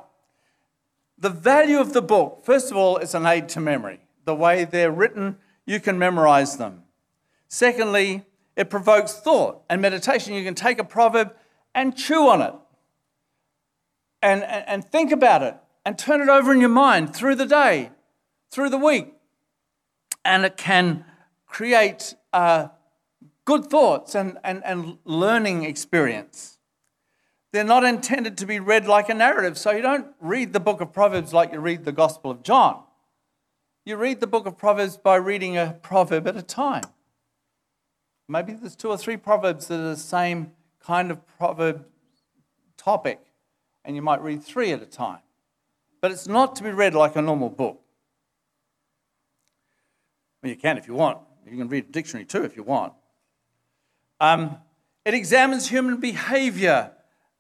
The 1.17 1.31
value 1.31 1.79
of 1.79 1.93
the 1.93 2.03
book, 2.03 2.41
first 2.45 2.73
of 2.73 2.77
all, 2.77 2.97
it's 2.97 3.15
an 3.15 3.27
aid 3.27 3.49
to 3.51 3.61
memory. 3.61 4.01
The 4.25 4.35
way 4.35 4.65
they're 4.65 4.91
written, 4.91 5.37
you 5.65 5.79
can 5.79 5.97
memorize 5.97 6.57
them. 6.57 6.83
Secondly, 7.51 8.23
it 8.57 8.71
provokes 8.71 9.13
thought 9.13 9.63
and 9.69 9.83
meditation. 9.83 10.35
You 10.35 10.45
can 10.45 10.55
take 10.55 10.79
a 10.79 10.85
proverb 10.85 11.35
and 11.75 11.97
chew 11.97 12.29
on 12.29 12.41
it 12.41 12.55
and, 14.23 14.45
and, 14.45 14.65
and 14.69 14.85
think 14.85 15.11
about 15.11 15.43
it 15.43 15.57
and 15.85 15.99
turn 15.99 16.21
it 16.21 16.29
over 16.29 16.53
in 16.53 16.61
your 16.61 16.69
mind 16.69 17.15
through 17.15 17.35
the 17.35 17.47
day, 17.47 17.91
through 18.53 18.71
the 18.71 18.79
week. 18.79 19.13
And 20.25 20.45
it 20.45 20.57
can 20.57 21.05
create 21.47 22.15
uh, 22.33 22.69
good 23.45 23.67
thoughts 23.67 24.15
and, 24.15 24.39
and, 24.45 24.63
and 24.65 24.99
learning 25.05 25.65
experience. 25.65 26.59
They're 27.53 27.65
not 27.65 27.83
intended 27.83 28.39
to 28.39 28.47
be 28.47 28.61
read 28.61 28.87
like 28.87 29.09
a 29.09 29.15
narrative, 29.15 29.59
so 29.59 29.73
you 29.73 29.83
don't 29.83 30.07
read 30.21 30.53
the 30.53 30.61
book 30.61 30.81
of 30.81 30.93
Proverbs 30.93 31.35
like 31.35 31.53
you 31.53 31.59
read 31.59 31.85
the 31.85 31.91
Gospel 31.91 32.31
of 32.31 32.45
John. 32.45 32.85
You 33.85 33.97
read 33.97 34.21
the 34.21 34.29
book 34.29 34.47
of 34.47 34.57
Proverbs 34.57 34.97
by 34.97 35.17
reading 35.17 35.57
a 35.57 35.77
proverb 35.83 36.29
at 36.29 36.37
a 36.37 36.43
time. 36.43 36.85
Maybe 38.31 38.53
there's 38.53 38.77
two 38.77 38.91
or 38.91 38.97
three 38.97 39.17
proverbs 39.17 39.67
that 39.67 39.81
are 39.81 39.89
the 39.89 39.97
same 39.97 40.53
kind 40.79 41.11
of 41.11 41.27
proverb 41.37 41.85
topic, 42.77 43.19
and 43.85 43.97
you 43.97 44.03
might 44.03 44.23
read 44.23 44.45
three 44.45 44.71
at 44.71 44.81
a 44.81 44.87
time. 44.87 45.19
But 46.01 46.13
it's 46.13 46.29
not 46.29 46.55
to 46.57 46.63
be 46.63 46.71
read 46.71 46.95
like 46.95 47.17
a 47.17 47.23
normal 47.23 47.49
book. 47.49 47.81
Well, 50.41 50.51
you 50.51 50.57
can 50.57 50.79
if 50.79 50.87
you 50.87 50.95
want. 50.95 51.19
You 51.45 51.59
can 51.59 51.69
read 51.69 51.87
a 51.89 51.93
dictionary 51.93 52.25
too 52.25 52.45
if 52.45 52.57
you 52.57 52.63
want. 52.63 52.93
Um, 54.21 54.59
it 55.05 55.13
examines 55.13 55.69
human 55.69 55.97
behavior. 55.97 56.93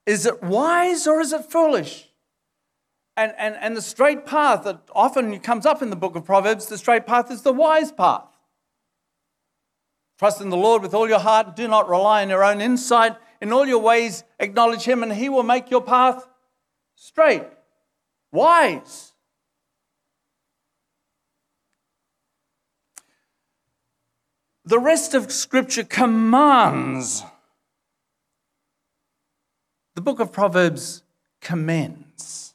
Is 0.06 0.26
it 0.26 0.42
wise 0.42 1.06
or 1.06 1.20
is 1.20 1.32
it 1.32 1.44
foolish? 1.44 2.08
And, 3.16 3.32
and, 3.38 3.54
and 3.60 3.76
the 3.76 3.82
straight 3.82 4.26
path 4.26 4.64
that 4.64 4.80
often 4.92 5.38
comes 5.38 5.66
up 5.66 5.82
in 5.82 5.90
the 5.90 5.96
book 5.96 6.16
of 6.16 6.24
Proverbs, 6.24 6.66
the 6.66 6.78
straight 6.78 7.06
path 7.06 7.30
is 7.30 7.42
the 7.42 7.52
wise 7.52 7.92
path. 7.92 8.29
Trust 10.20 10.42
in 10.42 10.50
the 10.50 10.56
Lord 10.58 10.82
with 10.82 10.92
all 10.92 11.08
your 11.08 11.18
heart. 11.18 11.56
Do 11.56 11.66
not 11.66 11.88
rely 11.88 12.20
on 12.20 12.28
your 12.28 12.44
own 12.44 12.60
insight. 12.60 13.16
In 13.40 13.54
all 13.54 13.66
your 13.66 13.78
ways, 13.78 14.22
acknowledge 14.38 14.82
Him, 14.82 15.02
and 15.02 15.10
He 15.10 15.30
will 15.30 15.42
make 15.42 15.70
your 15.70 15.80
path 15.80 16.28
straight, 16.94 17.44
wise. 18.30 19.14
The 24.66 24.78
rest 24.78 25.14
of 25.14 25.32
Scripture 25.32 25.84
commands. 25.84 27.22
The 29.94 30.02
book 30.02 30.20
of 30.20 30.32
Proverbs 30.32 31.02
commends 31.40 32.52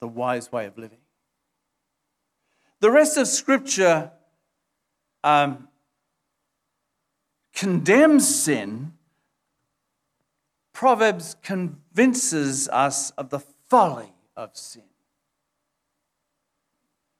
the 0.00 0.08
wise 0.08 0.50
way 0.50 0.66
of 0.66 0.76
living. 0.76 0.98
The 2.80 2.90
rest 2.90 3.16
of 3.16 3.28
Scripture 3.28 4.10
um, 5.22 5.68
condemns 7.54 8.42
sin 8.42 8.92
Proverbs 10.74 11.36
convinces 11.42 12.68
us 12.68 13.10
of 13.12 13.30
the 13.30 13.38
folly 13.38 14.12
of 14.36 14.50
sin. 14.54 14.82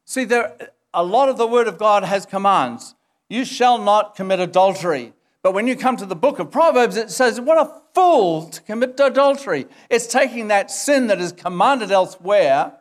See, 0.05 0.25
there, 0.25 0.57
a 0.93 1.05
lot 1.05 1.29
of 1.29 1.39
the 1.39 1.47
Word 1.47 1.69
of 1.69 1.79
God 1.79 2.03
has 2.03 2.27
commands. 2.27 2.97
You 3.29 3.45
shall 3.45 3.79
not 3.79 4.17
commit 4.17 4.41
adultery. 4.41 5.15
But 5.43 5.55
when 5.55 5.69
you 5.69 5.77
come 5.77 5.97
to 5.97 6.07
the 6.07 6.17
book 6.17 6.41
of 6.41 6.51
Proverbs, 6.51 6.97
it 6.97 7.11
says, 7.11 7.41
What 7.41 7.59
a 7.59 7.81
fool 7.95 8.49
to 8.51 8.61
commit 8.63 8.99
adultery. 8.99 9.67
It's 9.89 10.09
taking 10.09 10.49
that 10.49 10.71
sin 10.71 11.07
that 11.07 11.21
is 11.21 11.33
commanded 11.33 11.93
elsewhere 11.93 12.73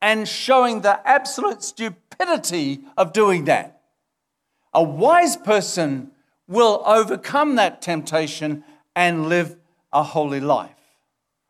and 0.00 0.28
showing 0.28 0.80
the 0.80 1.06
absolute 1.06 1.64
stupidity 1.64 2.82
of 2.96 3.12
doing 3.12 3.46
that. 3.46 3.80
A 4.72 4.82
wise 4.82 5.36
person 5.36 6.12
will 6.48 6.82
overcome 6.86 7.56
that 7.56 7.80
temptation 7.80 8.64
and 8.94 9.28
live 9.28 9.56
a 9.92 10.02
holy 10.02 10.40
life. 10.40 10.98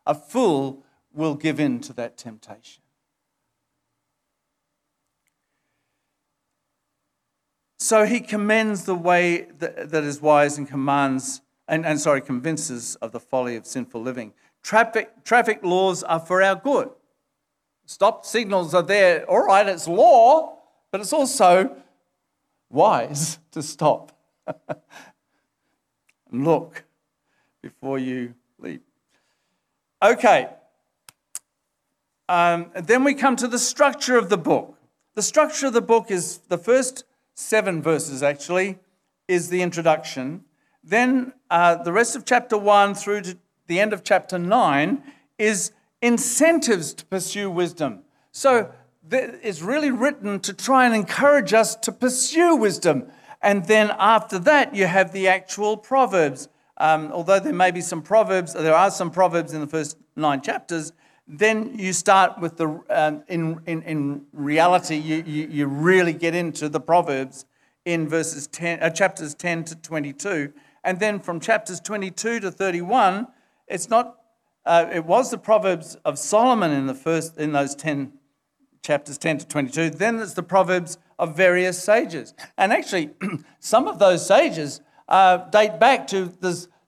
A 0.05 0.15
fool 0.15 0.83
will 1.13 1.35
give 1.35 1.59
in 1.59 1.79
to 1.81 1.93
that 1.93 2.17
temptation. 2.17 2.83
So 7.77 8.05
he 8.05 8.21
commends 8.21 8.85
the 8.85 8.95
way 8.95 9.47
that, 9.59 9.89
that 9.91 10.03
is 10.03 10.21
wise 10.21 10.57
and 10.57 10.67
commands 10.67 11.41
and, 11.67 11.85
and 11.85 11.99
sorry, 11.99 12.21
convinces 12.21 12.95
of 12.97 13.11
the 13.11 13.19
folly 13.19 13.55
of 13.55 13.65
sinful 13.65 14.01
living. 14.01 14.33
Traffic, 14.61 15.23
traffic 15.23 15.63
laws 15.63 16.03
are 16.03 16.19
for 16.19 16.41
our 16.41 16.55
good. 16.55 16.89
Stop 17.85 18.25
signals 18.25 18.73
are 18.73 18.83
there. 18.83 19.25
All 19.29 19.45
right, 19.45 19.67
it's 19.67 19.87
law, 19.87 20.59
but 20.91 21.01
it's 21.01 21.13
also 21.13 21.75
wise 22.69 23.39
to 23.51 23.61
stop. 23.61 24.17
Look 26.31 26.83
before 27.61 27.99
you 27.99 28.33
leap. 28.59 28.83
Okay. 30.01 30.49
Um, 32.29 32.71
then 32.75 33.03
we 33.03 33.13
come 33.13 33.35
to 33.35 33.47
the 33.47 33.59
structure 33.59 34.17
of 34.17 34.29
the 34.29 34.37
book. 34.37 34.77
The 35.15 35.21
structure 35.21 35.67
of 35.67 35.73
the 35.73 35.81
book 35.81 36.09
is 36.09 36.39
the 36.49 36.57
first 36.57 37.03
seven 37.35 37.81
verses, 37.81 38.23
actually, 38.23 38.79
is 39.27 39.49
the 39.49 39.61
introduction. 39.61 40.43
Then 40.83 41.33
uh, 41.49 41.75
the 41.75 41.91
rest 41.91 42.15
of 42.15 42.25
chapter 42.25 42.57
one 42.57 42.95
through 42.95 43.21
to 43.21 43.37
the 43.67 43.79
end 43.79 43.93
of 43.93 44.03
chapter 44.03 44.37
nine 44.37 45.03
is 45.37 45.71
incentives 46.01 46.93
to 46.95 47.05
pursue 47.05 47.49
wisdom. 47.49 47.99
So 48.31 48.71
it's 49.09 49.61
really 49.61 49.91
written 49.91 50.39
to 50.41 50.53
try 50.53 50.85
and 50.85 50.95
encourage 50.95 51.53
us 51.53 51.75
to 51.77 51.91
pursue 51.91 52.55
wisdom. 52.55 53.09
And 53.43 53.65
then 53.65 53.93
after 53.99 54.39
that, 54.39 54.73
you 54.73 54.87
have 54.87 55.11
the 55.11 55.27
actual 55.27 55.75
Proverbs. 55.75 56.47
Um, 56.77 57.11
although 57.11 57.39
there 57.39 57.53
may 57.53 57.71
be 57.71 57.81
some 57.81 58.01
Proverbs, 58.01 58.53
there 58.53 58.73
are 58.73 58.89
some 58.89 59.11
Proverbs 59.11 59.53
in 59.53 59.59
the 59.59 59.67
first 59.67 59.97
nine 60.15 60.41
chapters, 60.41 60.93
then 61.27 61.77
you 61.77 61.93
start 61.93 62.39
with 62.39 62.57
the, 62.57 62.81
um, 62.89 63.23
in, 63.27 63.61
in, 63.65 63.81
in 63.83 64.25
reality, 64.33 64.95
you, 64.95 65.23
you, 65.25 65.47
you, 65.47 65.67
really 65.67 66.13
get 66.13 66.35
into 66.35 66.67
the 66.67 66.79
Proverbs 66.79 67.45
in 67.85 68.09
verses 68.09 68.47
10, 68.47 68.81
uh, 68.81 68.89
chapters 68.89 69.33
10 69.35 69.65
to 69.65 69.75
22. 69.75 70.51
And 70.83 70.99
then 70.99 71.19
from 71.19 71.39
chapters 71.39 71.79
22 71.79 72.41
to 72.41 72.51
31, 72.51 73.27
it's 73.67 73.89
not, 73.89 74.17
uh, 74.65 74.87
it 74.91 75.05
was 75.05 75.31
the 75.31 75.37
Proverbs 75.37 75.95
of 76.03 76.19
Solomon 76.19 76.71
in 76.71 76.87
the 76.87 76.95
first, 76.95 77.37
in 77.37 77.53
those 77.53 77.75
10 77.75 78.13
chapters 78.81 79.17
10 79.17 79.39
to 79.39 79.47
22. 79.47 79.91
Then 79.91 80.19
it's 80.19 80.33
the 80.33 80.43
Proverbs 80.43 80.97
of 81.23 81.37
various 81.37 81.81
sages. 81.81 82.33
And 82.57 82.73
actually, 82.73 83.11
some 83.59 83.87
of 83.87 83.97
those 83.97 84.27
sages 84.27 84.81
uh, 85.07 85.37
date 85.49 85.79
back 85.79 86.05
to 86.07 86.33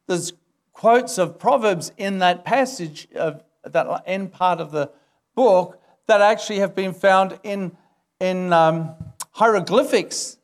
there's 0.07 0.33
quotes 0.73 1.17
of 1.17 1.39
Proverbs 1.39 1.93
in 1.97 2.19
that 2.19 2.43
passage 2.43 3.07
of 3.15 3.41
that 3.63 4.03
end 4.05 4.33
part 4.33 4.59
of 4.59 4.71
the 4.71 4.91
book 5.35 5.81
that 6.07 6.19
actually 6.19 6.59
have 6.59 6.75
been 6.75 6.93
found 6.93 7.39
in, 7.43 7.71
in 8.19 8.51
um, 8.51 8.93
hieroglyphics 9.31 10.37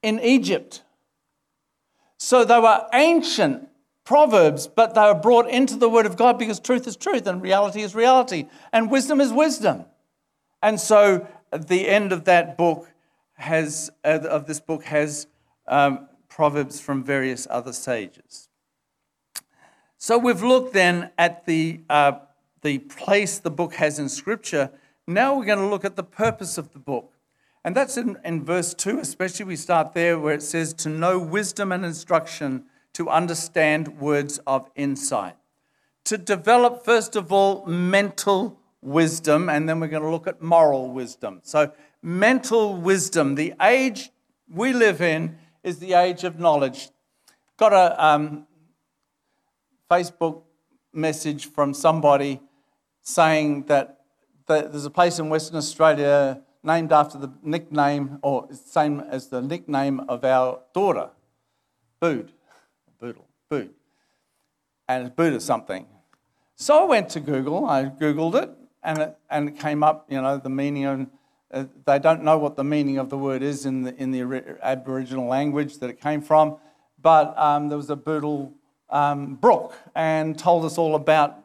in 0.00 0.20
Egypt. 0.20 0.82
So 2.18 2.44
they 2.44 2.60
were 2.60 2.86
ancient 2.94 3.68
proverbs, 4.04 4.68
but 4.68 4.94
they 4.94 5.02
were 5.02 5.14
brought 5.14 5.48
into 5.48 5.76
the 5.76 5.88
Word 5.88 6.06
of 6.06 6.16
God 6.16 6.38
because 6.38 6.60
truth 6.60 6.86
is 6.86 6.96
truth 6.96 7.26
and 7.26 7.42
reality 7.42 7.82
is 7.82 7.96
reality 7.96 8.46
and 8.72 8.90
wisdom 8.90 9.20
is 9.20 9.32
wisdom. 9.32 9.84
And 10.62 10.80
so 10.80 11.26
the 11.52 11.88
end 11.88 12.12
of 12.12 12.24
that 12.24 12.56
book 12.56 12.88
has, 13.38 13.90
of 14.04 14.46
this 14.46 14.60
book 14.60 14.84
has 14.84 15.26
um, 15.66 16.08
proverbs 16.28 16.80
from 16.80 17.02
various 17.02 17.46
other 17.50 17.72
sages. 17.72 18.48
So 19.96 20.16
we've 20.16 20.42
looked 20.42 20.74
then 20.74 21.10
at 21.18 21.46
the 21.46 21.80
uh, 21.90 22.12
the 22.62 22.78
place 22.78 23.38
the 23.38 23.50
book 23.50 23.74
has 23.74 23.98
in 23.98 24.08
Scripture, 24.08 24.70
now 25.06 25.36
we're 25.36 25.44
going 25.44 25.58
to 25.58 25.66
look 25.66 25.84
at 25.84 25.96
the 25.96 26.04
purpose 26.04 26.58
of 26.58 26.72
the 26.72 26.78
book. 26.78 27.14
And 27.64 27.74
that's 27.74 27.96
in, 27.96 28.16
in 28.24 28.44
verse 28.44 28.74
2, 28.74 28.98
especially. 29.00 29.46
We 29.46 29.56
start 29.56 29.94
there 29.94 30.18
where 30.18 30.34
it 30.34 30.42
says, 30.42 30.72
To 30.74 30.88
know 30.88 31.18
wisdom 31.18 31.72
and 31.72 31.84
instruction, 31.84 32.64
to 32.94 33.08
understand 33.08 33.98
words 34.00 34.38
of 34.46 34.70
insight. 34.74 35.36
To 36.04 36.18
develop, 36.18 36.84
first 36.84 37.16
of 37.16 37.32
all, 37.32 37.66
mental 37.66 38.58
wisdom, 38.80 39.48
and 39.48 39.68
then 39.68 39.80
we're 39.80 39.88
going 39.88 40.02
to 40.02 40.10
look 40.10 40.26
at 40.26 40.40
moral 40.40 40.90
wisdom. 40.90 41.40
So, 41.42 41.72
mental 42.02 42.76
wisdom, 42.76 43.34
the 43.34 43.54
age 43.60 44.10
we 44.48 44.72
live 44.72 45.00
in 45.00 45.36
is 45.62 45.78
the 45.78 45.94
age 45.94 46.24
of 46.24 46.38
knowledge. 46.38 46.90
Got 47.56 47.72
a 47.72 48.04
um, 48.04 48.46
Facebook 49.90 50.42
message 50.92 51.46
from 51.46 51.74
somebody 51.74 52.40
saying 53.02 53.64
that 53.64 54.00
there's 54.46 54.84
a 54.84 54.90
place 54.90 55.18
in 55.18 55.28
Western 55.28 55.56
Australia 55.56 56.42
named 56.62 56.92
after 56.92 57.18
the 57.18 57.32
nickname, 57.42 58.18
or 58.22 58.48
same 58.52 59.00
as 59.00 59.28
the 59.28 59.40
nickname 59.40 60.00
of 60.08 60.24
our 60.24 60.60
daughter, 60.74 61.10
Bood, 62.00 62.32
Boodle, 63.00 63.26
Bood, 63.48 63.70
and 64.88 65.06
it's 65.06 65.14
Bood 65.14 65.34
or 65.34 65.40
something. 65.40 65.86
So 66.56 66.82
I 66.82 66.84
went 66.84 67.08
to 67.10 67.20
Google, 67.20 67.66
I 67.66 67.84
Googled 67.84 68.42
it, 68.42 68.50
and 68.82 68.98
it, 68.98 69.16
and 69.30 69.48
it 69.48 69.58
came 69.58 69.82
up, 69.82 70.06
you 70.10 70.20
know, 70.20 70.38
the 70.38 70.50
meaning 70.50 70.84
of, 70.84 71.06
uh, 71.52 71.64
they 71.86 71.98
don't 71.98 72.22
know 72.22 72.38
what 72.38 72.56
the 72.56 72.64
meaning 72.64 72.98
of 72.98 73.08
the 73.10 73.18
word 73.18 73.42
is 73.42 73.66
in 73.66 73.82
the, 73.82 73.94
in 73.96 74.10
the 74.10 74.58
Aboriginal 74.62 75.26
language 75.26 75.78
that 75.78 75.90
it 75.90 76.00
came 76.00 76.20
from, 76.20 76.56
but 77.00 77.36
um, 77.38 77.68
there 77.68 77.78
was 77.78 77.90
a 77.90 77.96
Boodle 77.96 78.52
um, 78.90 79.34
brook 79.36 79.74
and 79.94 80.38
told 80.38 80.64
us 80.64 80.78
all 80.78 80.94
about 80.94 81.38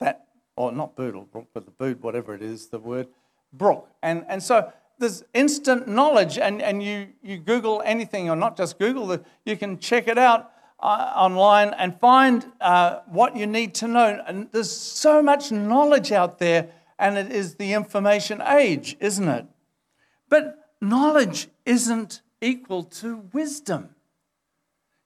that, 0.00 0.26
or 0.56 0.72
not 0.72 0.96
Boodle 0.96 1.24
Brook, 1.24 1.48
but 1.54 1.64
the 1.64 1.70
Bood, 1.70 2.02
whatever 2.02 2.34
it 2.34 2.42
is, 2.42 2.68
the 2.68 2.78
word 2.78 3.08
Brook. 3.52 3.88
And, 4.02 4.24
and 4.28 4.42
so 4.42 4.72
there's 4.98 5.24
instant 5.32 5.88
knowledge, 5.88 6.38
and, 6.38 6.60
and 6.60 6.82
you, 6.82 7.08
you 7.22 7.38
Google 7.38 7.82
anything, 7.84 8.28
or 8.28 8.36
not 8.36 8.56
just 8.56 8.78
Google, 8.78 9.18
you 9.44 9.56
can 9.56 9.78
check 9.78 10.08
it 10.08 10.18
out 10.18 10.52
uh, 10.80 11.12
online 11.16 11.74
and 11.78 11.98
find 11.98 12.46
uh, 12.60 13.00
what 13.06 13.36
you 13.36 13.46
need 13.46 13.74
to 13.76 13.88
know. 13.88 14.22
And 14.26 14.48
there's 14.52 14.70
so 14.70 15.22
much 15.22 15.50
knowledge 15.50 16.12
out 16.12 16.38
there, 16.38 16.68
and 16.98 17.16
it 17.16 17.30
is 17.30 17.54
the 17.54 17.72
information 17.72 18.42
age, 18.42 18.96
isn't 19.00 19.28
it? 19.28 19.46
But 20.28 20.72
knowledge 20.80 21.48
isn't 21.64 22.22
equal 22.40 22.84
to 22.84 23.24
wisdom. 23.32 23.90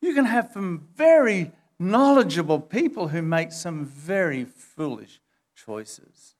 You 0.00 0.14
can 0.14 0.24
have 0.24 0.50
some 0.52 0.88
very 0.96 1.52
knowledgeable 1.78 2.60
people 2.60 3.08
who 3.08 3.22
make 3.22 3.52
some 3.52 3.84
very 3.84 4.44
foolish 4.44 5.20
choices. 5.54 6.34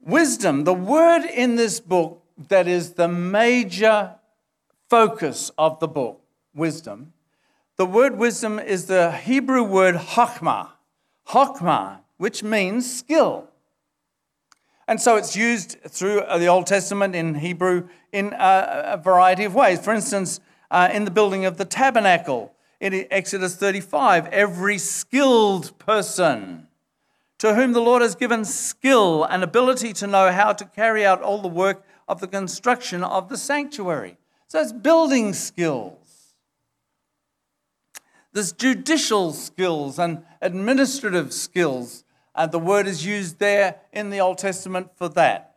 Wisdom, 0.00 0.64
the 0.64 0.74
word 0.74 1.24
in 1.24 1.56
this 1.56 1.78
book 1.78 2.24
that 2.48 2.66
is 2.66 2.94
the 2.94 3.08
major 3.08 4.16
focus 4.90 5.50
of 5.56 5.78
the 5.78 5.88
book, 5.88 6.20
wisdom. 6.54 7.12
The 7.82 7.86
word 7.86 8.16
wisdom 8.16 8.60
is 8.60 8.86
the 8.86 9.10
Hebrew 9.10 9.64
word 9.64 9.96
chokmah, 9.96 10.68
chokmah, 11.26 11.98
which 12.16 12.44
means 12.44 12.88
skill. 12.88 13.48
And 14.86 15.00
so 15.00 15.16
it's 15.16 15.34
used 15.34 15.78
through 15.88 16.22
the 16.38 16.46
Old 16.46 16.68
Testament 16.68 17.16
in 17.16 17.34
Hebrew 17.34 17.88
in 18.12 18.36
a, 18.38 19.00
variety 19.02 19.42
of 19.42 19.56
ways. 19.56 19.84
For 19.84 19.92
instance, 19.92 20.38
uh, 20.70 20.90
in 20.92 21.04
the 21.04 21.10
building 21.10 21.44
of 21.44 21.56
the 21.56 21.64
tabernacle, 21.64 22.54
in 22.78 23.04
Exodus 23.10 23.56
35 23.56 24.28
every 24.28 24.78
skilled 24.78 25.76
person 25.80 26.68
to 27.38 27.56
whom 27.56 27.72
the 27.72 27.82
Lord 27.82 28.02
has 28.02 28.14
given 28.14 28.44
skill 28.44 29.24
and 29.24 29.42
ability 29.42 29.92
to 29.94 30.06
know 30.06 30.30
how 30.30 30.52
to 30.52 30.64
carry 30.66 31.04
out 31.04 31.20
all 31.20 31.42
the 31.42 31.48
work 31.48 31.84
of 32.06 32.20
the 32.20 32.28
construction 32.28 33.02
of 33.02 33.28
the 33.28 33.36
sanctuary. 33.36 34.18
So 34.46 34.60
it's 34.60 34.72
building 34.72 35.32
skills. 35.32 36.01
There's 38.32 38.52
judicial 38.52 39.32
skills 39.32 39.98
and 39.98 40.24
administrative 40.40 41.32
skills. 41.32 42.04
And 42.34 42.50
the 42.50 42.58
word 42.58 42.86
is 42.86 43.04
used 43.04 43.38
there 43.38 43.76
in 43.92 44.10
the 44.10 44.20
Old 44.20 44.38
Testament 44.38 44.90
for 44.96 45.08
that. 45.10 45.56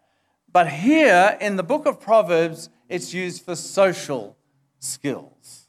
But 0.52 0.70
here 0.70 1.38
in 1.40 1.56
the 1.56 1.64
book 1.64 1.86
of 1.86 2.00
Proverbs, 2.00 2.70
it's 2.90 3.14
used 3.14 3.44
for 3.44 3.56
social 3.56 4.38
skills 4.80 5.66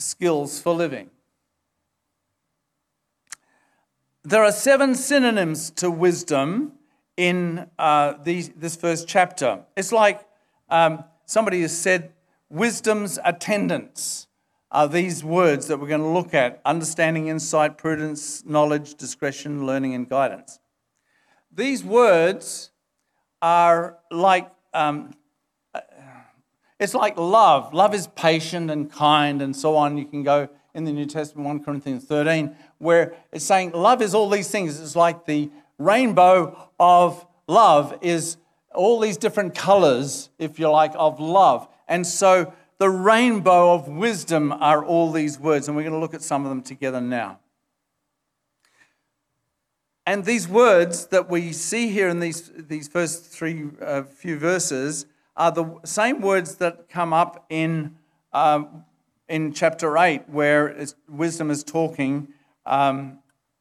skills 0.00 0.60
for 0.60 0.74
living. 0.74 1.10
There 4.22 4.42
are 4.42 4.52
seven 4.52 4.94
synonyms 4.94 5.70
to 5.72 5.90
wisdom 5.90 6.72
in 7.16 7.68
uh, 7.78 8.14
these, 8.22 8.50
this 8.50 8.76
first 8.76 9.08
chapter. 9.08 9.60
It's 9.76 9.92
like 9.92 10.26
um, 10.68 11.04
somebody 11.26 11.62
has 11.62 11.76
said, 11.76 12.12
wisdom's 12.48 13.18
attendants 13.24 14.26
are 14.72 14.88
these 14.88 15.24
words 15.24 15.66
that 15.66 15.78
we're 15.80 15.88
going 15.88 16.00
to 16.00 16.06
look 16.06 16.32
at 16.32 16.60
understanding, 16.64 17.28
insight, 17.28 17.76
prudence, 17.76 18.44
knowledge, 18.44 18.94
discretion, 18.94 19.66
learning, 19.66 19.94
and 19.94 20.08
guidance. 20.08 20.60
These 21.52 21.84
words 21.84 22.70
are 23.42 23.98
like 24.10 24.50
um, 24.72 25.14
it's 26.80 26.94
like 26.94 27.18
love. 27.18 27.74
Love 27.74 27.94
is 27.94 28.06
patient 28.06 28.70
and 28.70 28.90
kind 28.90 29.42
and 29.42 29.54
so 29.54 29.76
on. 29.76 29.98
You 29.98 30.06
can 30.06 30.22
go 30.22 30.48
in 30.72 30.84
the 30.84 30.92
New 30.92 31.04
Testament, 31.04 31.46
1 31.46 31.64
Corinthians 31.64 32.04
13, 32.04 32.56
where 32.78 33.14
it's 33.32 33.44
saying 33.44 33.72
love 33.72 34.00
is 34.00 34.14
all 34.14 34.30
these 34.30 34.50
things. 34.50 34.80
It's 34.80 34.96
like 34.96 35.26
the 35.26 35.50
rainbow 35.78 36.70
of 36.78 37.26
love 37.46 37.98
is 38.00 38.38
all 38.74 38.98
these 38.98 39.18
different 39.18 39.54
colors, 39.54 40.30
if 40.38 40.58
you 40.58 40.70
like, 40.70 40.92
of 40.94 41.20
love. 41.20 41.68
And 41.86 42.06
so 42.06 42.52
the 42.80 42.88
rainbow 42.88 43.74
of 43.74 43.88
wisdom 43.88 44.52
are 44.52 44.82
all 44.82 45.12
these 45.12 45.38
words, 45.38 45.68
and 45.68 45.76
we're 45.76 45.82
going 45.82 45.92
to 45.92 45.98
look 45.98 46.14
at 46.14 46.22
some 46.22 46.46
of 46.46 46.48
them 46.48 46.62
together 46.62 46.98
now. 46.98 47.38
And 50.06 50.24
these 50.24 50.48
words 50.48 51.08
that 51.08 51.28
we 51.28 51.52
see 51.52 51.90
here 51.90 52.08
in 52.08 52.20
these, 52.20 52.50
these 52.56 52.88
first 52.88 53.26
three 53.26 53.68
uh, 53.82 54.04
few 54.04 54.38
verses 54.38 55.04
are 55.36 55.52
the 55.52 55.78
same 55.84 56.22
words 56.22 56.54
that 56.56 56.88
come 56.88 57.12
up 57.12 57.44
in, 57.50 57.96
um, 58.32 58.86
in 59.28 59.52
chapter 59.52 59.98
8, 59.98 60.30
where 60.30 60.74
wisdom 61.06 61.50
is 61.50 61.62
talking, 61.62 62.28
um, 62.64 63.18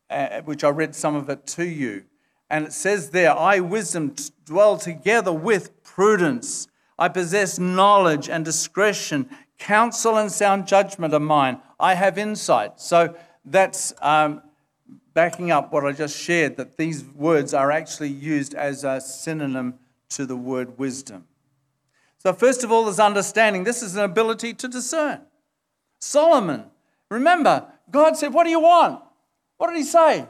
uh, 0.10 0.40
which 0.44 0.64
I 0.64 0.70
read 0.70 0.96
some 0.96 1.18
of 1.18 1.30
it 1.30 1.46
to 1.48 1.66
you. 1.66 2.06
And 2.50 2.68
it 2.68 2.74
says 2.74 3.10
there, 3.10 3.38
I, 3.38 3.60
wisdom, 3.60 4.16
dwell 4.46 4.78
together 4.78 5.34
with 5.34 5.84
prudence. 5.84 6.69
I 7.00 7.08
possess 7.08 7.58
knowledge 7.58 8.30
and 8.30 8.46
discretion. 8.46 9.30
Counsel 9.58 10.18
and 10.18 10.32
sound 10.32 10.68
judgment 10.68 11.14
are 11.14 11.20
mine. 11.20 11.60
I 11.80 11.96
have 11.96 12.18
insight. 12.18 12.80
So 12.80 13.16
that's 13.46 13.94
um, 14.02 14.42
backing 15.14 15.50
up 15.50 15.72
what 15.74 15.86
I 15.86 15.94
just 15.94 16.18
shared, 16.18 16.58
that 16.58 16.78
these 16.78 17.04
words 17.04 17.54
are 17.54 17.72
actually 17.72 18.10
used 18.10 18.54
as 18.54 18.84
a 18.84 19.02
synonym 19.02 19.80
to 20.10 20.26
the 20.26 20.36
word 20.36 20.78
wisdom. 20.78 21.26
So, 22.18 22.34
first 22.34 22.64
of 22.64 22.72
all, 22.72 22.86
there's 22.86 23.00
understanding. 23.00 23.64
This 23.64 23.82
is 23.82 23.96
an 23.96 24.04
ability 24.04 24.54
to 24.56 24.68
discern. 24.68 25.22
Solomon, 26.00 26.66
remember, 27.10 27.66
God 27.90 28.18
said, 28.18 28.34
What 28.34 28.44
do 28.44 28.50
you 28.50 28.60
want? 28.60 29.02
What 29.58 29.68
did 29.68 29.78
he 29.78 29.84
say? 29.84 30.28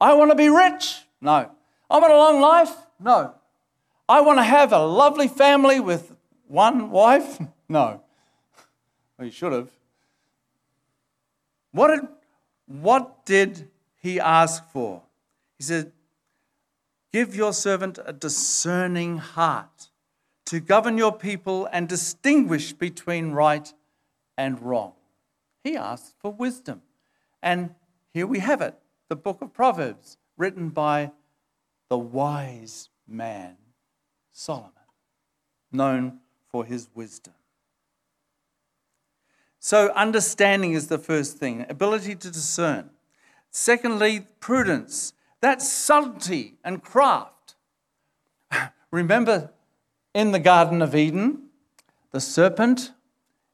I 0.00 0.14
want 0.14 0.30
to 0.30 0.36
be 0.36 0.48
rich. 0.48 1.02
No. 1.20 1.50
I 1.88 1.98
want 1.98 2.12
a 2.12 2.16
long 2.16 2.40
life? 2.40 2.72
No. 2.98 3.34
I 4.10 4.22
want 4.22 4.40
to 4.40 4.42
have 4.42 4.72
a 4.72 4.80
lovely 4.84 5.28
family 5.28 5.78
with 5.78 6.12
one 6.48 6.90
wife? 6.90 7.38
No. 7.68 8.02
Well, 9.16 9.26
you 9.26 9.30
should 9.30 9.52
have. 9.52 9.70
What 11.70 11.86
did, 11.86 12.08
what 12.66 13.24
did 13.24 13.68
he 14.02 14.18
ask 14.18 14.68
for? 14.72 15.02
He 15.56 15.62
said, 15.62 15.92
Give 17.12 17.36
your 17.36 17.52
servant 17.52 18.00
a 18.04 18.12
discerning 18.12 19.18
heart 19.18 19.90
to 20.46 20.58
govern 20.58 20.98
your 20.98 21.16
people 21.16 21.68
and 21.70 21.88
distinguish 21.88 22.72
between 22.72 23.30
right 23.30 23.72
and 24.36 24.60
wrong. 24.60 24.94
He 25.62 25.76
asked 25.76 26.16
for 26.18 26.32
wisdom. 26.32 26.82
And 27.40 27.76
here 28.12 28.26
we 28.26 28.40
have 28.40 28.60
it 28.60 28.74
the 29.08 29.14
book 29.14 29.42
of 29.42 29.52
Proverbs, 29.52 30.16
written 30.36 30.70
by 30.70 31.12
the 31.88 31.98
wise 31.98 32.88
man, 33.06 33.56
Solomon, 34.32 34.72
known 35.72 36.20
for 36.48 36.64
his 36.64 36.88
wisdom. 36.94 37.34
So, 39.58 39.92
understanding 39.92 40.72
is 40.72 40.88
the 40.88 40.98
first 40.98 41.36
thing, 41.36 41.66
ability 41.68 42.14
to 42.16 42.30
discern. 42.30 42.90
Secondly, 43.50 44.26
prudence. 44.40 45.12
That's 45.40 45.70
subtlety 45.70 46.54
and 46.64 46.82
craft. 46.82 47.54
Remember 48.90 49.50
in 50.14 50.32
the 50.32 50.38
Garden 50.38 50.82
of 50.82 50.94
Eden, 50.94 51.50
the 52.10 52.20
serpent, 52.20 52.92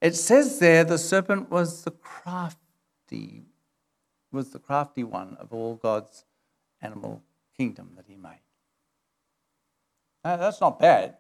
it 0.01 0.15
says 0.15 0.59
there 0.59 0.85
the 0.85 0.99
serpent 0.99 1.51
was 1.51 1.83
the 1.83 1.91
crafty, 1.91 3.43
was 4.33 4.51
the 4.51 4.59
crafty 4.59 5.05
one 5.05 5.37
of 5.41 5.53
all 5.53 5.75
God's 5.75 6.25
animal 6.81 7.23
kingdom 7.57 7.93
that 7.97 8.07
he 8.07 8.17
made. 8.17 8.46
Now, 10.27 10.37
that's 10.37 10.61
not 10.61 10.81
bad. 10.81 11.15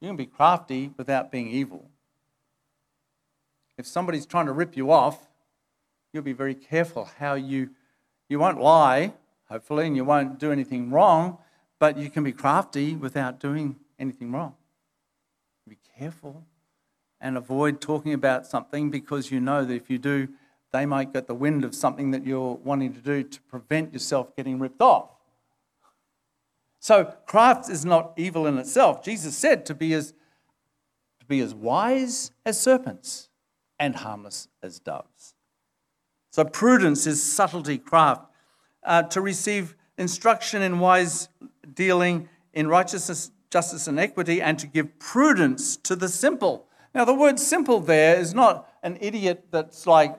You 0.00 0.08
can 0.08 0.16
be 0.16 0.26
crafty 0.26 0.90
without 0.96 1.30
being 1.30 1.46
evil. 1.46 1.88
If 3.78 3.86
somebody's 3.86 4.26
trying 4.26 4.46
to 4.46 4.52
rip 4.52 4.76
you 4.76 4.90
off, 4.90 5.28
you'll 6.12 6.24
be 6.24 6.32
very 6.32 6.56
careful 6.56 7.08
how 7.20 7.34
you, 7.34 7.70
you 8.28 8.40
won't 8.40 8.60
lie, 8.60 9.12
hopefully, 9.48 9.86
and 9.86 9.94
you 9.94 10.04
won't 10.04 10.40
do 10.40 10.50
anything 10.50 10.90
wrong, 10.90 11.38
but 11.78 11.96
you 11.96 12.10
can 12.10 12.24
be 12.24 12.32
crafty 12.32 12.96
without 12.96 13.38
doing 13.38 13.76
anything 13.96 14.32
wrong. 14.32 14.56
Be 15.68 15.78
careful 15.96 16.44
and 17.20 17.36
avoid 17.36 17.80
talking 17.80 18.12
about 18.12 18.44
something 18.44 18.90
because 18.90 19.30
you 19.30 19.38
know 19.38 19.64
that 19.64 19.72
if 19.72 19.88
you 19.88 19.98
do, 19.98 20.26
they 20.72 20.84
might 20.84 21.12
get 21.12 21.28
the 21.28 21.34
wind 21.34 21.64
of 21.64 21.76
something 21.76 22.10
that 22.10 22.26
you're 22.26 22.54
wanting 22.54 22.92
to 22.92 23.00
do 23.00 23.22
to 23.22 23.40
prevent 23.42 23.92
yourself 23.92 24.34
getting 24.34 24.58
ripped 24.58 24.82
off. 24.82 25.19
So 26.80 27.14
craft 27.26 27.70
is 27.70 27.84
not 27.84 28.14
evil 28.16 28.46
in 28.46 28.58
itself. 28.58 29.04
Jesus 29.04 29.36
said 29.36 29.66
to 29.66 29.74
be 29.74 29.92
as, 29.92 30.12
to 31.20 31.26
be 31.26 31.40
as 31.40 31.54
wise 31.54 32.32
as 32.44 32.58
serpents 32.58 33.28
and 33.78 33.94
harmless 33.96 34.48
as 34.62 34.80
doves. 34.80 35.34
So 36.32 36.44
prudence 36.44 37.06
is 37.06 37.22
subtlety, 37.22 37.78
craft. 37.78 38.26
Uh, 38.82 39.02
to 39.02 39.20
receive 39.20 39.76
instruction 39.98 40.62
in 40.62 40.78
wise 40.78 41.28
dealing, 41.74 42.30
in 42.54 42.66
righteousness, 42.66 43.30
justice, 43.50 43.86
and 43.86 44.00
equity, 44.00 44.40
and 44.40 44.58
to 44.58 44.66
give 44.66 44.98
prudence 44.98 45.76
to 45.76 45.94
the 45.94 46.08
simple. 46.08 46.66
Now, 46.94 47.04
the 47.04 47.12
word 47.12 47.38
simple 47.38 47.80
there 47.80 48.18
is 48.18 48.32
not 48.32 48.72
an 48.82 48.96
idiot 49.02 49.48
that's 49.50 49.86
like 49.86 50.16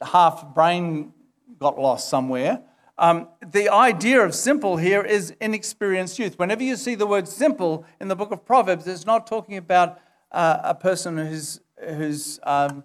half 0.00 0.52
brain 0.52 1.12
got 1.60 1.78
lost 1.78 2.08
somewhere. 2.08 2.62
Um, 3.02 3.26
the 3.44 3.68
idea 3.68 4.20
of 4.20 4.32
simple 4.32 4.76
here 4.76 5.02
is 5.02 5.34
inexperienced 5.40 6.20
youth. 6.20 6.38
Whenever 6.38 6.62
you 6.62 6.76
see 6.76 6.94
the 6.94 7.04
word 7.04 7.26
simple 7.26 7.84
in 8.00 8.06
the 8.06 8.14
book 8.14 8.30
of 8.30 8.46
Proverbs, 8.46 8.86
it's 8.86 9.04
not 9.04 9.26
talking 9.26 9.56
about 9.56 10.00
uh, 10.30 10.58
a 10.62 10.74
person 10.76 11.18
who's, 11.18 11.60
who's 11.84 12.38
um, 12.44 12.84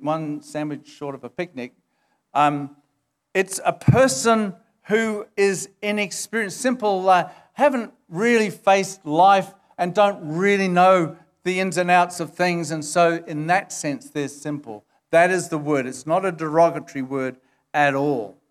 one 0.00 0.42
sandwich 0.42 0.88
short 0.88 1.14
of 1.14 1.22
a 1.22 1.28
picnic. 1.28 1.72
Um, 2.34 2.74
it's 3.32 3.60
a 3.64 3.72
person 3.72 4.56
who 4.86 5.28
is 5.36 5.68
inexperienced, 5.82 6.60
simple, 6.60 7.08
uh, 7.08 7.30
haven't 7.52 7.92
really 8.08 8.50
faced 8.50 9.06
life 9.06 9.54
and 9.78 9.94
don't 9.94 10.36
really 10.36 10.66
know 10.66 11.16
the 11.44 11.60
ins 11.60 11.76
and 11.76 11.92
outs 11.92 12.18
of 12.18 12.34
things. 12.34 12.72
And 12.72 12.84
so, 12.84 13.22
in 13.28 13.46
that 13.46 13.70
sense, 13.70 14.10
they're 14.10 14.26
simple. 14.26 14.84
That 15.12 15.30
is 15.30 15.48
the 15.48 15.58
word. 15.58 15.86
It's 15.86 16.08
not 16.08 16.24
a 16.24 16.32
derogatory 16.32 17.02
word 17.02 17.36
at 17.72 17.94
all. 17.94 18.41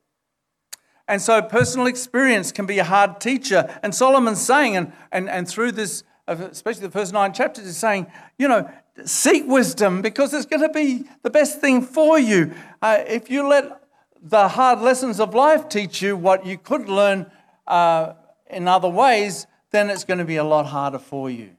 And 1.11 1.21
so 1.21 1.41
personal 1.41 1.87
experience 1.87 2.53
can 2.53 2.65
be 2.65 2.79
a 2.79 2.85
hard 2.85 3.19
teacher. 3.19 3.69
And 3.83 3.93
Solomon's 3.93 4.39
saying, 4.39 4.77
and, 4.77 4.93
and, 5.11 5.29
and 5.29 5.45
through 5.45 5.73
this, 5.73 6.05
especially 6.25 6.83
the 6.83 6.89
first 6.89 7.11
nine 7.11 7.33
chapters, 7.33 7.65
is 7.65 7.75
saying, 7.75 8.07
you 8.39 8.47
know, 8.47 8.71
seek 9.03 9.45
wisdom 9.45 10.01
because 10.01 10.33
it's 10.33 10.45
going 10.45 10.61
to 10.61 10.69
be 10.69 11.03
the 11.21 11.29
best 11.29 11.59
thing 11.59 11.81
for 11.81 12.17
you. 12.17 12.53
Uh, 12.81 13.03
if 13.05 13.29
you 13.29 13.45
let 13.45 13.83
the 14.21 14.47
hard 14.47 14.79
lessons 14.79 15.19
of 15.19 15.35
life 15.35 15.67
teach 15.67 16.01
you 16.01 16.15
what 16.15 16.45
you 16.45 16.57
could 16.57 16.87
learn 16.87 17.29
uh, 17.67 18.13
in 18.49 18.69
other 18.69 18.87
ways, 18.87 19.47
then 19.71 19.89
it's 19.89 20.05
going 20.05 20.19
to 20.19 20.23
be 20.23 20.37
a 20.37 20.45
lot 20.45 20.67
harder 20.67 20.99
for 20.99 21.29
you. 21.29 21.49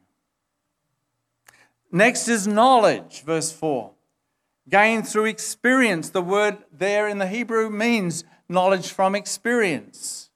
Next 1.90 2.26
is 2.26 2.46
knowledge, 2.46 3.22
verse 3.22 3.52
4. 3.52 3.90
Gained 4.70 5.06
through 5.06 5.26
experience. 5.26 6.08
The 6.08 6.22
word 6.22 6.56
there 6.72 7.06
in 7.06 7.18
the 7.18 7.26
Hebrew 7.26 7.68
means 7.68 8.24
knowledge 8.52 8.92
from 8.92 9.14
experience. 9.14 10.30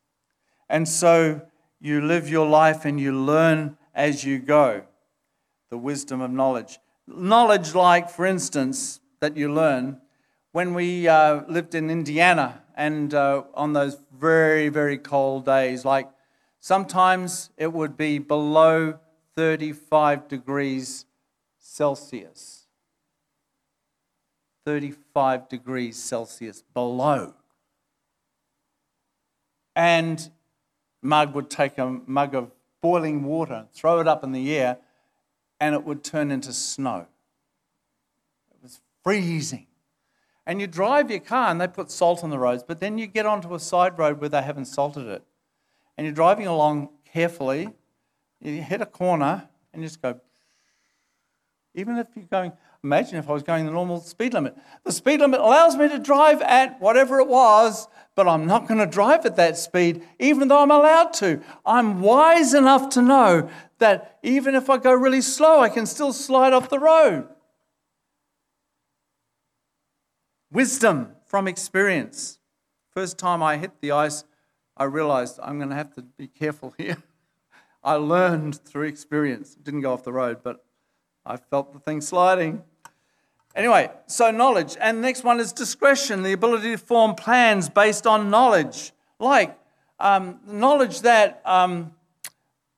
And 0.69 0.89
so 0.89 1.43
you 1.81 2.01
live 2.01 2.29
your 2.29 2.49
life 2.49 2.85
and 2.85 2.99
you 2.99 3.13
learn 3.13 3.77
as 3.95 4.25
you 4.25 4.39
go 4.39 4.83
the 5.71 5.79
wisdom 5.79 6.21
of 6.21 6.31
knowledge. 6.31 6.79
Knowledge, 7.07 7.75
like, 7.75 8.09
for 8.09 8.25
instance, 8.27 9.01
that 9.21 9.37
you 9.37 9.53
learn 9.53 10.01
when 10.53 10.75
we 10.75 11.07
uh, 11.07 11.43
lived 11.49 11.75
in 11.75 11.91
Indiana 11.91 12.63
and 12.75 13.13
uh, 13.13 13.43
on 13.55 13.75
those 13.75 13.99
very, 14.19 14.69
very 14.69 14.97
cold 14.97 15.45
days, 15.45 15.85
like 15.85 16.09
sometimes 16.61 17.51
it 17.57 17.73
would 17.73 17.97
be 17.97 18.19
below 18.19 18.99
35 19.37 20.29
degrees 20.29 21.05
Celsius. 21.59 22.67
35 24.65 25.49
degrees 25.49 25.97
Celsius 25.97 26.63
below 26.75 27.35
and 29.77 30.31
Mug 31.03 31.35
would 31.35 31.51
take 31.51 31.79
a 31.79 32.01
mug 32.07 32.35
of 32.35 32.51
boiling 32.81 33.23
water, 33.23 33.67
throw 33.73 34.01
it 34.01 34.09
up 34.09 34.25
in 34.25 34.33
the 34.33 34.57
air, 34.57 34.79
and 35.61 35.75
it 35.75 35.85
would 35.85 36.03
turn 36.03 36.31
into 36.31 36.53
snow. 36.53 37.07
It 38.51 38.57
was 38.63 38.81
freezing. 39.05 39.67
And 40.47 40.61
you 40.61 40.67
drive 40.67 41.11
your 41.11 41.21
car 41.21 41.51
and 41.51 41.61
they 41.61 41.69
put 41.69 41.91
salt 41.91 42.25
on 42.25 42.31
the 42.31 42.39
roads, 42.39 42.65
but 42.67 42.81
then 42.81 42.99
you 42.99 43.07
get 43.07 43.27
onto 43.27 43.55
a 43.55 43.61
side 43.61 43.99
road 43.99 44.21
where 44.21 44.29
they 44.29 44.43
haven't 44.43 44.67
salted 44.67 45.07
it. 45.07 45.25
And 45.97 46.05
you're 46.05 46.15
driving 46.15 46.47
along 46.47 46.91
carefully, 47.05 47.71
you 48.41 48.63
hit 48.63 48.81
a 48.81 48.87
corner 48.87 49.49
and 49.73 49.83
you 49.83 49.89
just 49.89 50.03
go, 50.03 50.21
even 51.75 51.97
if 51.97 52.07
you're 52.15 52.25
going, 52.27 52.53
imagine 52.83 53.19
if 53.19 53.29
I 53.29 53.33
was 53.33 53.43
going 53.43 53.67
the 53.67 53.73
normal 53.73 54.01
speed 54.01 54.35
limit. 54.35 54.57
The 54.85 54.93
speed 54.93 55.21
limit 55.21 55.41
allows 55.41 55.77
me 55.77 55.89
to 55.89 55.99
drive 55.99 56.41
at 56.43 56.81
whatever 56.81 57.21
it 57.21 57.29
was, 57.29 57.89
but 58.15 58.29
I'm 58.29 58.47
not 58.47 58.67
going 58.67 58.81
to 58.81 58.87
drive 58.87 59.27
at 59.27 59.37
that 59.37 59.57
speed, 59.57 60.03
even 60.19 60.49
though 60.49 60.63
I'm 60.63 60.71
allowed 60.71 61.13
to. 61.15 61.43
I'm 61.65 62.01
wise 62.01 62.55
enough 62.55 62.89
to 62.91 63.03
know 63.03 63.51
that 63.79 64.19
even 64.23 64.55
if 64.55 64.71
I 64.71 64.79
go 64.79 64.93
really 64.93 65.21
slow, 65.21 65.61
I 65.61 65.69
can 65.69 65.87
still 65.87 66.13
slide 66.13 66.53
off 66.53 66.69
the 66.69 66.79
road. 66.79 67.29
Wisdom 70.51 71.13
from 71.27 71.49
experience. 71.49 72.39
First 72.91 73.19
time 73.19 73.43
I 73.43 73.59
hit 73.59 73.73
the 73.81 73.93
ice, 73.93 74.25
I 74.77 74.85
realized 74.85 75.39
I'm 75.43 75.59
going 75.59 75.71
to 75.71 75.77
have 75.77 75.95
to 75.95 76.03
be 76.03 76.29
careful 76.29 76.75
here. 76.79 77.03
I 77.83 77.95
learned 77.95 78.57
through 78.65 78.89
experience. 78.89 79.55
Didn't 79.55 79.83
go 79.83 79.93
off 79.93 80.03
the 80.03 80.13
road, 80.13 80.39
but 80.43 80.66
I 81.29 81.37
felt 81.37 81.73
the 81.73 81.81
thing 81.81 82.01
sliding. 82.01 82.63
Anyway, 83.57 83.91
so 84.07 84.31
knowledge. 84.31 84.77
And 84.81 85.03
next 85.03 85.25
one 85.25 85.41
is 85.41 85.53
discretion, 85.53 86.23
the 86.23 86.33
ability 86.33 86.71
to 86.71 86.79
form 86.79 87.17
plans 87.17 87.69
based 87.69 88.07
on 88.07 88.31
knowledge. 88.31 88.93
Like 89.19 89.59
um, 89.99 90.39
knowledge 90.47 91.01
that 91.01 91.43
um, 91.45 91.93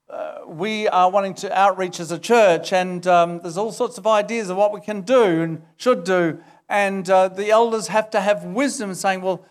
uh, 0.09 0.39
we 0.47 0.89
are 0.89 1.11
wanting 1.11 1.35
to 1.35 1.59
outreach 1.59 2.01
as 2.01 2.11
a 2.11 2.19
church, 2.19 2.73
and 2.73 3.07
um, 3.07 3.41
there's 3.43 3.59
all 3.59 3.71
sorts 3.71 3.99
of 3.99 4.07
ideas 4.07 4.49
of 4.49 4.57
what 4.57 4.73
we 4.73 4.81
can 4.81 5.03
do 5.03 5.43
and 5.43 5.63
should 5.77 6.05
do. 6.05 6.41
And 6.71 7.09
uh, 7.11 7.29
the 7.29 7.51
elders 7.51 7.89
have 7.89 8.09
to 8.11 8.21
have 8.21 8.45
wisdom 8.45 8.95
saying, 8.95 9.21
well, 9.21 9.45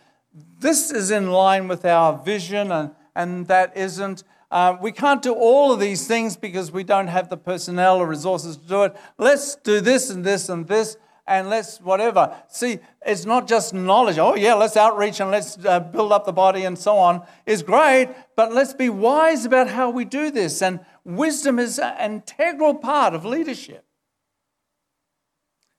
this 0.59 0.89
is 0.89 1.11
in 1.11 1.29
line 1.29 1.67
with 1.67 1.85
our 1.85 2.17
vision, 2.17 2.71
and, 2.71 2.91
and 3.15 3.47
that 3.47 3.77
isn't. 3.77 4.23
Uh, 4.49 4.77
we 4.81 4.91
can't 4.91 5.21
do 5.21 5.33
all 5.33 5.73
of 5.73 5.79
these 5.79 6.07
things 6.07 6.37
because 6.37 6.71
we 6.71 6.83
don't 6.83 7.07
have 7.07 7.29
the 7.29 7.37
personnel 7.37 7.97
or 7.97 8.07
resources 8.07 8.55
to 8.57 8.67
do 8.67 8.83
it. 8.83 8.95
Let's 9.17 9.55
do 9.55 9.81
this 9.81 10.09
and 10.09 10.23
this 10.23 10.47
and 10.47 10.67
this 10.67 10.97
and 11.27 11.49
let's 11.49 11.81
whatever. 11.81 12.35
See, 12.47 12.79
it's 13.05 13.25
not 13.25 13.47
just 13.47 13.73
knowledge. 13.73 14.17
Oh, 14.17 14.35
yeah, 14.35 14.53
let's 14.53 14.77
outreach 14.77 15.19
and 15.19 15.29
let's 15.29 15.57
uh, 15.65 15.81
build 15.81 16.13
up 16.13 16.25
the 16.25 16.31
body 16.31 16.63
and 16.63 16.79
so 16.79 16.97
on 16.97 17.25
is 17.45 17.61
great, 17.61 18.09
but 18.35 18.53
let's 18.53 18.73
be 18.73 18.89
wise 18.89 19.45
about 19.45 19.67
how 19.67 19.89
we 19.89 20.05
do 20.05 20.31
this. 20.31 20.61
And 20.61 20.79
wisdom 21.03 21.59
is 21.59 21.77
an 21.77 22.13
integral 22.13 22.75
part 22.75 23.13
of 23.13 23.25
leadership. 23.25 23.83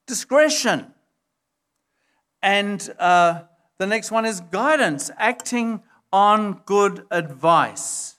Discretion. 0.06 0.92
And 2.42 2.88
uh, 2.98 3.42
the 3.78 3.86
next 3.86 4.10
one 4.10 4.26
is 4.26 4.40
guidance, 4.40 5.10
acting 5.16 5.82
on 6.12 6.60
good 6.66 7.06
advice. 7.10 8.17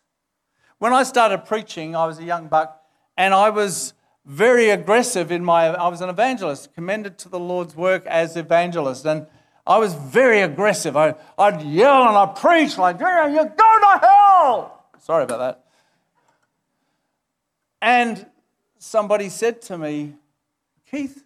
When 0.79 0.93
I 0.93 1.03
started 1.03 1.39
preaching, 1.39 1.93
I 1.93 2.05
was 2.05 2.19
a 2.19 2.23
young 2.23 2.47
buck 2.47 2.81
and 3.17 3.33
I 3.33 3.49
was 3.49 3.93
very 4.25 4.69
aggressive 4.69 5.29
in 5.29 5.43
my, 5.43 5.67
I 5.67 5.89
was 5.89 5.99
an 5.99 6.09
evangelist, 6.09 6.73
commended 6.73 7.17
to 7.19 7.29
the 7.29 7.39
Lord's 7.39 7.75
work 7.75 8.05
as 8.05 8.37
evangelist. 8.37 9.05
And 9.05 9.27
I 9.67 9.77
was 9.77 9.93
very 9.93 10.41
aggressive. 10.41 10.95
I, 10.95 11.15
would 11.37 11.61
yell 11.61 12.07
and 12.07 12.17
I'd 12.17 12.35
preach 12.37 12.77
like, 12.77 12.97
yeah, 13.01 13.27
you 13.27 13.43
go 13.43 13.49
to 13.49 13.99
hell. 14.01 14.85
Sorry 14.99 15.25
about 15.25 15.39
that. 15.39 15.65
And 17.81 18.25
somebody 18.77 19.27
said 19.27 19.61
to 19.63 19.77
me, 19.77 20.13
Keith, 20.89 21.25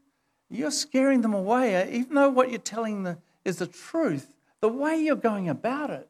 you're 0.49 0.71
scaring 0.71 1.21
them 1.21 1.35
away, 1.35 1.75
eh? 1.75 1.89
even 1.91 2.15
though 2.15 2.29
what 2.29 2.49
you're 2.49 2.59
telling 2.59 3.03
them 3.03 3.17
is 3.45 3.57
the 3.57 3.67
truth. 3.67 4.33
The 4.61 4.69
way 4.69 4.97
you're 4.97 5.15
going 5.15 5.47
about 5.47 5.91
it, 5.91 6.09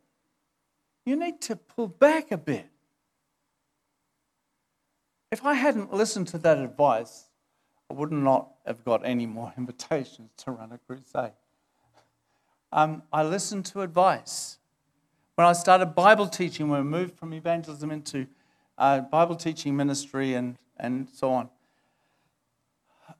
you 1.05 1.17
need 1.17 1.41
to 1.41 1.57
pull 1.57 1.87
back 1.87 2.31
a 2.31 2.37
bit. 2.37 2.67
If 5.33 5.43
I 5.43 5.55
hadn't 5.55 5.91
listened 5.91 6.27
to 6.27 6.37
that 6.37 6.59
advice, 6.59 7.23
I 7.89 7.95
would 7.95 8.11
not 8.11 8.51
have 8.67 8.85
got 8.85 9.03
any 9.03 9.25
more 9.25 9.51
invitations 9.57 10.29
to 10.37 10.51
run 10.51 10.71
a 10.71 10.77
crusade. 10.77 11.31
Um, 12.71 13.01
I 13.11 13.23
listened 13.23 13.65
to 13.65 13.81
advice. 13.81 14.59
When 15.33 15.47
I 15.47 15.53
started 15.53 15.87
Bible 15.95 16.27
teaching, 16.27 16.69
when 16.69 16.83
we 16.83 16.87
moved 16.87 17.17
from 17.17 17.33
evangelism 17.33 17.89
into 17.89 18.27
uh, 18.77 18.99
Bible 18.99 19.35
teaching 19.35 19.75
ministry 19.75 20.35
and, 20.35 20.55
and 20.77 21.09
so 21.09 21.31
on, 21.31 21.49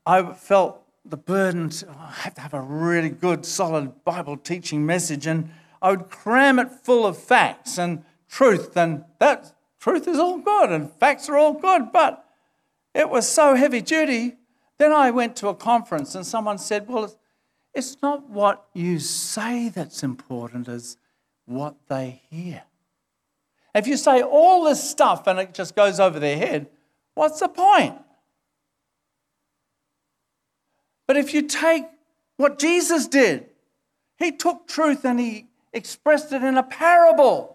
I 0.05 0.33
felt 0.33 0.83
the 1.03 1.17
burden 1.17 1.69
to 1.69 1.87
oh, 1.87 1.95
I 1.97 2.11
have 2.11 2.35
to 2.35 2.41
have 2.41 2.53
a 2.53 2.61
really 2.61 3.09
good, 3.09 3.43
solid 3.43 4.03
Bible 4.03 4.37
teaching 4.37 4.85
message, 4.85 5.25
and 5.25 5.49
I 5.81 5.89
would 5.89 6.11
cram 6.11 6.59
it 6.59 6.69
full 6.69 7.07
of 7.07 7.17
facts 7.17 7.79
and 7.79 8.03
truth, 8.29 8.77
and 8.77 9.03
that 9.17 9.55
Truth 9.83 10.07
is 10.07 10.17
all 10.17 10.37
good 10.37 10.69
and 10.71 10.89
facts 10.93 11.27
are 11.27 11.37
all 11.37 11.51
good, 11.51 11.91
but 11.91 12.25
it 12.95 13.09
was 13.09 13.27
so 13.27 13.55
heavy 13.55 13.81
duty. 13.81 14.37
Then 14.77 14.93
I 14.93 15.11
went 15.11 15.35
to 15.35 15.49
a 15.49 15.53
conference 15.53 16.15
and 16.15 16.25
someone 16.25 16.57
said, 16.57 16.87
Well, 16.87 17.13
it's 17.73 18.01
not 18.01 18.29
what 18.29 18.65
you 18.73 18.99
say 18.99 19.67
that's 19.67 20.01
important 20.01 20.69
as 20.69 20.95
what 21.43 21.75
they 21.89 22.21
hear. 22.29 22.63
If 23.75 23.85
you 23.85 23.97
say 23.97 24.21
all 24.21 24.63
this 24.63 24.81
stuff 24.81 25.27
and 25.27 25.37
it 25.37 25.53
just 25.53 25.75
goes 25.75 25.99
over 25.99 26.17
their 26.17 26.37
head, 26.37 26.69
what's 27.13 27.41
the 27.41 27.49
point? 27.49 27.97
But 31.07 31.17
if 31.17 31.33
you 31.33 31.41
take 31.41 31.83
what 32.37 32.57
Jesus 32.57 33.05
did, 33.05 33.47
he 34.17 34.31
took 34.31 34.65
truth 34.65 35.03
and 35.03 35.19
he 35.19 35.47
expressed 35.73 36.31
it 36.31 36.41
in 36.41 36.57
a 36.57 36.63
parable 36.63 37.53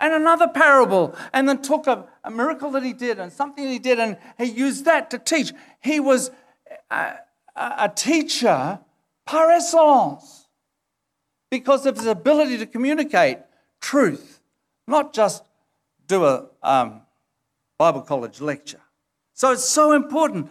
and 0.00 0.14
another 0.14 0.48
parable, 0.48 1.14
and 1.32 1.48
then 1.48 1.60
took 1.60 1.86
a, 1.86 2.06
a, 2.24 2.30
miracle 2.30 2.70
that 2.70 2.82
he 2.82 2.94
did 2.94 3.18
and 3.18 3.30
something 3.30 3.68
he 3.68 3.78
did, 3.78 4.00
and 4.00 4.16
he 4.38 4.46
used 4.46 4.86
that 4.86 5.10
to 5.10 5.18
teach. 5.18 5.52
He 5.80 6.00
was 6.00 6.30
a, 6.90 7.16
a 7.54 7.92
teacher 7.94 8.80
par 9.26 9.50
excellence 9.50 10.48
because 11.50 11.84
of 11.84 11.96
his 11.96 12.06
ability 12.06 12.56
to 12.58 12.66
communicate 12.66 13.38
truth, 13.80 14.40
not 14.86 15.12
just 15.12 15.44
do 16.06 16.24
a 16.24 16.46
um, 16.62 17.02
Bible 17.76 18.02
college 18.02 18.40
lecture. 18.40 18.80
So 19.34 19.52
it's 19.52 19.64
so 19.64 19.92
important. 19.92 20.50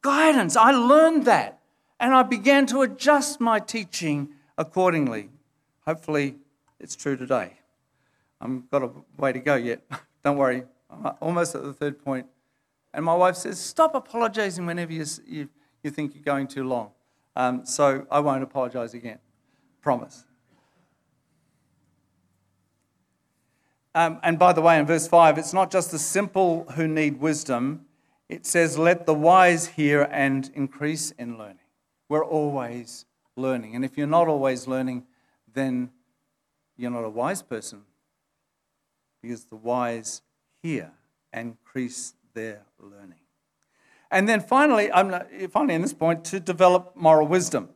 Guidance, 0.00 0.56
I 0.56 0.70
learned 0.70 1.24
that, 1.26 1.60
and 2.00 2.14
I 2.14 2.22
began 2.22 2.66
to 2.66 2.82
adjust 2.82 3.40
my 3.40 3.58
teaching 3.58 4.30
accordingly. 4.56 5.30
Hopefully, 5.86 6.36
it's 6.80 6.96
true 6.96 7.16
today. 7.16 7.58
I've 8.40 8.70
got 8.70 8.82
a 8.82 8.90
way 9.16 9.32
to 9.32 9.40
go 9.40 9.56
yet. 9.56 9.82
Don't 10.24 10.36
worry, 10.36 10.64
I'm 10.90 11.12
almost 11.20 11.54
at 11.54 11.62
the 11.62 11.72
third 11.72 12.02
point. 12.02 12.26
And 12.94 13.04
my 13.04 13.14
wife 13.14 13.36
says, 13.36 13.58
Stop 13.58 13.94
apologizing 13.94 14.66
whenever 14.66 14.92
you, 14.92 15.04
you, 15.26 15.48
you 15.82 15.90
think 15.90 16.14
you're 16.14 16.24
going 16.24 16.46
too 16.46 16.64
long. 16.64 16.90
Um, 17.36 17.64
so 17.64 18.06
I 18.10 18.20
won't 18.20 18.42
apologize 18.42 18.94
again. 18.94 19.18
Promise. 19.80 20.24
Um, 23.94 24.20
and 24.22 24.38
by 24.38 24.52
the 24.52 24.60
way, 24.60 24.78
in 24.78 24.86
verse 24.86 25.08
5, 25.08 25.38
it's 25.38 25.52
not 25.52 25.70
just 25.70 25.90
the 25.90 25.98
simple 25.98 26.64
who 26.72 26.86
need 26.86 27.20
wisdom, 27.20 27.86
it 28.28 28.46
says, 28.46 28.78
Let 28.78 29.06
the 29.06 29.14
wise 29.14 29.66
hear 29.66 30.02
and 30.10 30.50
increase 30.54 31.10
in 31.12 31.38
learning. 31.38 31.58
We're 32.08 32.24
always 32.24 33.06
learning. 33.36 33.74
And 33.74 33.84
if 33.84 33.96
you're 33.96 34.06
not 34.06 34.28
always 34.28 34.66
learning, 34.66 35.04
then 35.52 35.90
you're 36.76 36.90
not 36.90 37.04
a 37.04 37.10
wise 37.10 37.42
person 37.42 37.82
because 39.22 39.44
the 39.44 39.56
wise 39.56 40.22
hear 40.62 40.92
and 41.32 41.50
increase 41.50 42.14
their 42.34 42.62
learning. 42.78 43.18
And 44.10 44.28
then 44.28 44.40
finally, 44.40 44.90
I'm 44.90 45.10
finally 45.50 45.74
in 45.74 45.82
this 45.82 45.92
point, 45.92 46.24
to 46.26 46.40
develop 46.40 46.96
moral 46.96 47.26
wisdom. 47.26 47.70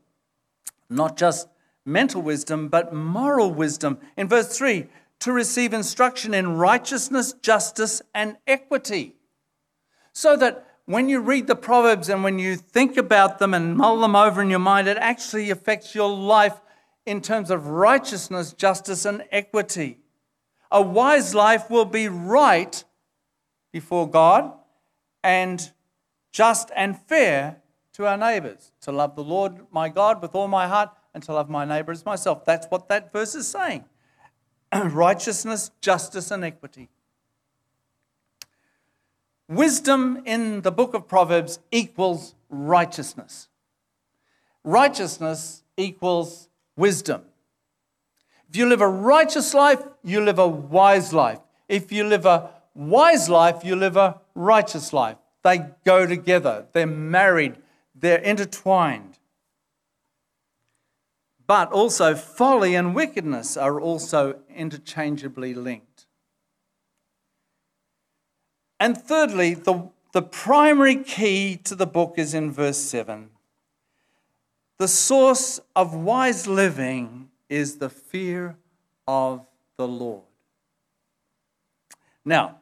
Not 0.88 1.16
just 1.16 1.48
mental 1.85 2.22
wisdom, 2.22 2.68
but 2.68 2.92
moral 2.92 3.52
wisdom. 3.52 3.98
In 4.16 4.28
verse 4.28 4.57
3, 4.57 4.87
to 5.20 5.33
receive 5.33 5.72
instruction 5.72 6.35
in 6.35 6.57
righteousness, 6.57 7.33
justice, 7.35 8.02
and 8.14 8.37
equity. 8.46 9.16
So 10.12 10.37
that 10.37 10.66
when 10.87 11.09
you 11.09 11.20
read 11.20 11.46
the 11.46 11.55
Proverbs 11.55 12.09
and 12.09 12.24
when 12.24 12.38
you 12.38 12.57
think 12.57 12.96
about 12.96 13.38
them 13.38 13.55
and 13.55 13.76
mull 13.76 14.00
them 14.00 14.16
over 14.16 14.42
in 14.42 14.50
your 14.50 14.59
mind, 14.59 14.88
it 14.88 14.96
actually 14.98 15.50
affects 15.50 15.94
your 15.94 16.11
life 16.11 16.61
in 17.07 17.20
terms 17.20 17.50
of 17.50 17.68
righteousness, 17.68 18.52
justice, 18.52 19.05
and 19.05 19.24
equity. 19.31 19.98
A 20.72 20.80
wise 20.80 21.35
life 21.35 21.68
will 21.68 21.85
be 21.85 22.08
right 22.08 22.82
before 23.72 24.08
God 24.08 24.52
and 25.22 25.70
just 26.32 26.70
and 26.74 26.98
fair 26.98 27.58
to 27.92 28.06
our 28.06 28.16
neighbors. 28.16 28.72
To 28.80 28.90
love 28.90 29.14
the 29.14 29.22
Lord 29.22 29.66
my 29.70 29.90
God 29.90 30.22
with 30.22 30.35
all 30.35 30.48
my 30.48 30.66
heart 30.66 30.88
and 31.12 31.22
to 31.24 31.35
love 31.35 31.50
my 31.50 31.66
neighbor 31.66 31.92
as 31.92 32.06
myself. 32.06 32.46
That's 32.46 32.66
what 32.70 32.88
that 32.88 33.12
verse 33.12 33.35
is 33.35 33.46
saying 33.46 33.85
righteousness, 34.74 35.70
justice, 35.82 36.30
and 36.30 36.42
equity. 36.42 36.88
Wisdom 39.46 40.22
in 40.24 40.62
the 40.62 40.72
book 40.72 40.94
of 40.94 41.06
Proverbs 41.06 41.58
equals 41.70 42.35
righteousness. 42.48 43.48
Righteousness 44.64 45.64
equals 45.76 46.48
wisdom. 46.76 47.24
If 48.53 48.59
you 48.59 48.67
live 48.67 48.83
a 48.83 48.87
righteous 48.87 49.55
life, 49.55 49.81
you 50.05 50.21
live 50.21 50.38
a 50.38 50.47
wise 50.47 51.15
life. 51.15 51.38
If 51.71 51.91
you 51.91 52.05
live 52.05 52.27
a 52.27 52.51
wise 52.75 53.31
life, 53.31 53.65
you 53.65 53.75
live 53.75 53.97
a 53.97 54.21
righteous 54.35 54.93
life. 54.93 55.17
They 55.43 55.71
go 55.87 56.07
together, 56.07 56.67
they're 56.75 56.87
married, 56.87 57.57
they're 57.95 58.19
intertwined. 58.19 59.19
but 61.47 61.73
also 61.73 62.15
folly 62.15 62.75
and 62.75 62.95
wickedness 62.95 63.57
are 63.57 63.81
also 63.81 64.38
interchangeably 64.55 65.55
linked. 65.55 66.07
And 68.79 68.99
thirdly, 68.99 69.55
the, 69.55 69.88
the 70.12 70.23
primary 70.23 70.97
key 70.97 71.57
to 71.65 71.75
the 71.75 71.87
book 71.87 72.15
is 72.19 72.35
in 72.35 72.53
verse 72.53 72.79
7. 72.79 73.31
The 74.79 74.88
source 74.88 75.59
of 75.75 75.95
wise 75.95 76.47
living 76.47 77.31
is 77.53 77.77
the 77.77 77.91
fear 77.91 78.57
of 79.07 79.47
the 79.77 79.87
Lord. 79.87 80.23
Now, 82.25 82.57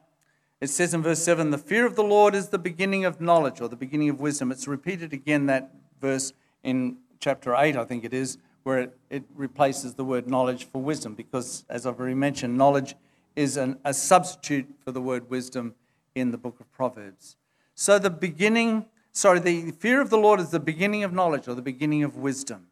it 0.59 0.69
says 0.69 0.93
in 0.93 1.01
verse 1.01 1.23
7 1.23 1.49
the 1.49 1.57
fear 1.57 1.85
of 1.85 1.95
the 1.95 2.03
Lord 2.03 2.35
is 2.35 2.49
the 2.49 2.59
beginning 2.59 3.05
of 3.05 3.21
knowledge 3.21 3.61
or 3.61 3.69
the 3.69 3.77
beginning 3.77 4.09
of 4.09 4.19
wisdom. 4.19 4.51
It's 4.51 4.67
repeated 4.67 5.13
again, 5.13 5.45
that 5.45 5.71
verse 6.01 6.33
in 6.61 6.97
chapter 7.21 7.55
8, 7.55 7.77
I 7.77 7.85
think 7.85 8.03
it 8.03 8.13
is, 8.13 8.37
where 8.63 8.79
it, 8.79 8.97
it 9.09 9.23
replaces 9.33 9.93
the 9.93 10.03
word 10.03 10.27
knowledge 10.27 10.65
for 10.65 10.81
wisdom, 10.81 11.15
because 11.15 11.63
as 11.69 11.85
I've 11.85 11.97
already 11.97 12.15
mentioned, 12.15 12.57
knowledge 12.57 12.95
is 13.37 13.55
an, 13.55 13.79
a 13.85 13.93
substitute 13.93 14.75
for 14.83 14.91
the 14.91 15.01
word 15.01 15.29
wisdom 15.29 15.73
in 16.15 16.31
the 16.31 16.37
book 16.37 16.59
of 16.59 16.69
Proverbs. 16.73 17.37
So 17.75 17.97
the 17.97 18.09
beginning, 18.09 18.87
sorry, 19.13 19.39
the 19.39 19.71
fear 19.71 20.01
of 20.01 20.09
the 20.09 20.17
Lord 20.17 20.41
is 20.41 20.49
the 20.49 20.59
beginning 20.59 21.05
of 21.05 21.13
knowledge 21.13 21.47
or 21.47 21.55
the 21.55 21.61
beginning 21.61 22.03
of 22.03 22.17
wisdom. 22.17 22.67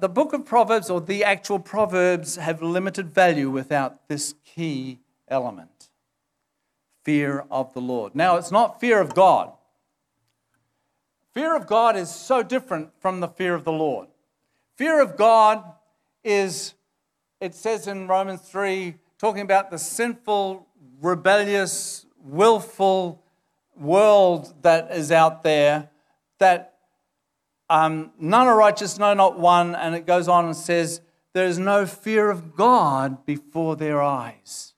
The 0.00 0.08
book 0.08 0.32
of 0.32 0.46
Proverbs 0.46 0.88
or 0.88 1.02
the 1.02 1.22
actual 1.22 1.58
Proverbs 1.58 2.36
have 2.36 2.62
limited 2.62 3.12
value 3.12 3.50
without 3.50 4.08
this 4.08 4.34
key 4.44 5.00
element 5.28 5.90
fear 7.04 7.44
of 7.50 7.74
the 7.74 7.80
Lord. 7.80 8.14
Now, 8.14 8.36
it's 8.36 8.50
not 8.50 8.80
fear 8.80 9.00
of 9.00 9.14
God. 9.14 9.52
Fear 11.34 11.56
of 11.56 11.66
God 11.66 11.96
is 11.96 12.10
so 12.10 12.42
different 12.42 12.90
from 13.00 13.20
the 13.20 13.28
fear 13.28 13.54
of 13.54 13.64
the 13.64 13.72
Lord. 13.72 14.08
Fear 14.76 15.02
of 15.02 15.16
God 15.16 15.64
is, 16.24 16.74
it 17.40 17.54
says 17.54 17.86
in 17.86 18.06
Romans 18.06 18.40
3, 18.42 18.94
talking 19.18 19.42
about 19.42 19.70
the 19.70 19.78
sinful, 19.78 20.66
rebellious, 21.00 22.06
willful 22.22 23.22
world 23.76 24.54
that 24.62 24.90
is 24.92 25.10
out 25.10 25.42
there, 25.42 25.88
that 26.38 26.71
um, 27.72 28.10
none 28.18 28.46
are 28.46 28.56
righteous, 28.56 28.98
no, 28.98 29.14
not 29.14 29.38
one. 29.38 29.74
And 29.74 29.94
it 29.94 30.06
goes 30.06 30.28
on 30.28 30.44
and 30.44 30.54
says, 30.54 31.00
there 31.32 31.46
is 31.46 31.58
no 31.58 31.86
fear 31.86 32.30
of 32.30 32.54
God 32.54 33.24
before 33.24 33.76
their 33.76 34.02
eyes. 34.02 34.74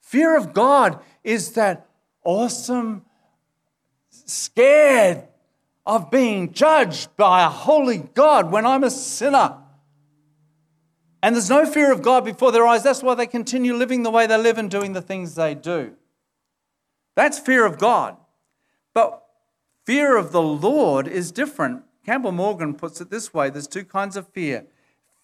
Fear 0.00 0.36
of 0.36 0.52
God 0.52 1.00
is 1.22 1.52
that 1.52 1.86
awesome, 2.24 3.04
scared 4.10 5.28
of 5.86 6.10
being 6.10 6.52
judged 6.52 7.16
by 7.16 7.44
a 7.44 7.48
holy 7.48 7.98
God 7.98 8.50
when 8.50 8.66
I'm 8.66 8.82
a 8.82 8.90
sinner. 8.90 9.56
And 11.22 11.36
there's 11.36 11.50
no 11.50 11.66
fear 11.66 11.92
of 11.92 12.02
God 12.02 12.24
before 12.24 12.50
their 12.50 12.66
eyes. 12.66 12.82
That's 12.82 13.02
why 13.02 13.14
they 13.14 13.28
continue 13.28 13.74
living 13.74 14.02
the 14.02 14.10
way 14.10 14.26
they 14.26 14.36
live 14.36 14.58
and 14.58 14.68
doing 14.68 14.92
the 14.92 15.02
things 15.02 15.36
they 15.36 15.54
do. 15.54 15.94
That's 17.14 17.38
fear 17.38 17.64
of 17.64 17.78
God. 17.78 18.16
But 18.92 19.24
fear 19.84 20.16
of 20.16 20.32
the 20.32 20.42
Lord 20.42 21.06
is 21.06 21.30
different. 21.30 21.84
Campbell 22.08 22.32
Morgan 22.32 22.72
puts 22.72 23.02
it 23.02 23.10
this 23.10 23.34
way 23.34 23.50
there's 23.50 23.66
two 23.66 23.84
kinds 23.84 24.16
of 24.16 24.26
fear 24.28 24.64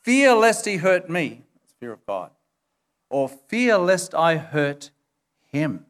fear 0.02 0.34
lest 0.34 0.66
he 0.66 0.76
hurt 0.76 1.08
me, 1.08 1.40
that's 1.54 1.72
fear 1.80 1.92
of 1.92 2.04
God, 2.04 2.30
or 3.08 3.26
fear 3.26 3.78
lest 3.78 4.14
I 4.14 4.36
hurt 4.36 4.90
him. 5.50 5.86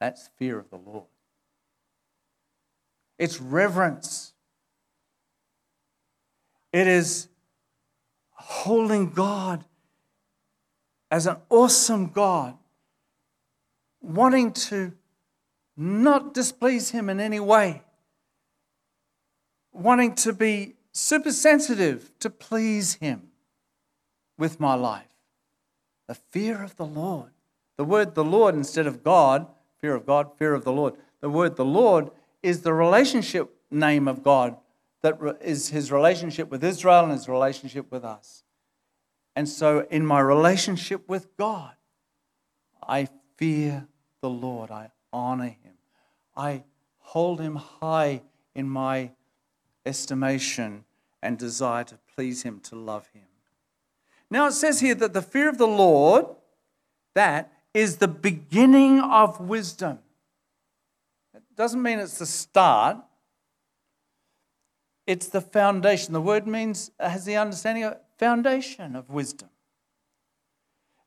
That's 0.00 0.30
fear 0.38 0.58
of 0.58 0.70
the 0.70 0.78
Lord. 0.78 1.04
It's 3.18 3.38
reverence. 3.38 4.32
It 6.72 6.86
is 6.86 7.28
holding 8.30 9.10
God 9.10 9.62
as 11.10 11.26
an 11.26 11.36
awesome 11.50 12.06
God, 12.06 12.56
wanting 14.00 14.52
to 14.52 14.92
not 15.76 16.32
displease 16.32 16.92
Him 16.92 17.10
in 17.10 17.20
any 17.20 17.40
way, 17.40 17.82
wanting 19.76 20.14
to 20.16 20.32
be 20.32 20.74
super 20.92 21.32
sensitive 21.32 22.10
to 22.20 22.30
please 22.30 22.94
Him 22.94 23.28
with 24.38 24.60
my 24.60 24.74
life. 24.74 25.04
The 26.08 26.14
fear 26.14 26.62
of 26.62 26.76
the 26.76 26.86
Lord. 26.86 27.30
The 27.76 27.84
word 27.84 28.14
the 28.14 28.24
Lord 28.24 28.54
instead 28.54 28.86
of 28.86 29.02
God, 29.02 29.46
fear 29.78 29.94
of 29.94 30.06
God, 30.06 30.30
fear 30.38 30.54
of 30.54 30.64
the 30.64 30.72
Lord. 30.72 30.94
The 31.20 31.30
word 31.30 31.56
the 31.56 31.64
Lord 31.64 32.10
is 32.42 32.62
the 32.62 32.72
relationship 32.72 33.50
name 33.70 34.08
of 34.08 34.22
God 34.22 34.56
that 35.02 35.38
is 35.40 35.68
his 35.68 35.92
relationship 35.92 36.50
with 36.50 36.64
Israel 36.64 37.04
and 37.04 37.12
his 37.12 37.28
relationship 37.28 37.90
with 37.92 38.04
us. 38.04 38.42
And 39.34 39.48
so, 39.48 39.86
in 39.90 40.06
my 40.06 40.20
relationship 40.20 41.08
with 41.08 41.36
God, 41.36 41.74
I 42.82 43.08
fear 43.36 43.86
the 44.22 44.30
Lord. 44.30 44.70
I 44.70 44.90
honor 45.12 45.44
him. 45.62 45.74
I 46.34 46.64
hold 46.98 47.40
him 47.40 47.56
high 47.56 48.22
in 48.54 48.68
my 48.68 49.10
estimation 49.86 50.84
and 51.22 51.38
desire 51.38 51.84
to 51.84 51.98
please 52.14 52.42
him, 52.42 52.60
to 52.60 52.76
love 52.76 53.08
him. 53.14 53.22
Now, 54.30 54.46
it 54.48 54.52
says 54.52 54.80
here 54.80 54.94
that 54.96 55.12
the 55.12 55.22
fear 55.22 55.48
of 55.48 55.58
the 55.58 55.66
Lord, 55.66 56.26
that 57.14 57.52
is 57.72 57.98
the 57.98 58.08
beginning 58.08 59.00
of 59.00 59.40
wisdom 59.40 59.98
It 61.34 61.42
doesn't 61.54 61.82
mean 61.82 61.98
it's 61.98 62.18
the 62.18 62.26
start, 62.26 62.96
it's 65.06 65.28
the 65.28 65.40
foundation. 65.40 66.12
The 66.12 66.20
word 66.20 66.46
means, 66.46 66.90
has 66.98 67.24
the 67.24 67.36
understanding 67.36 67.84
of 67.84 67.96
foundation 68.18 68.96
of 68.96 69.10
wisdom. 69.10 69.50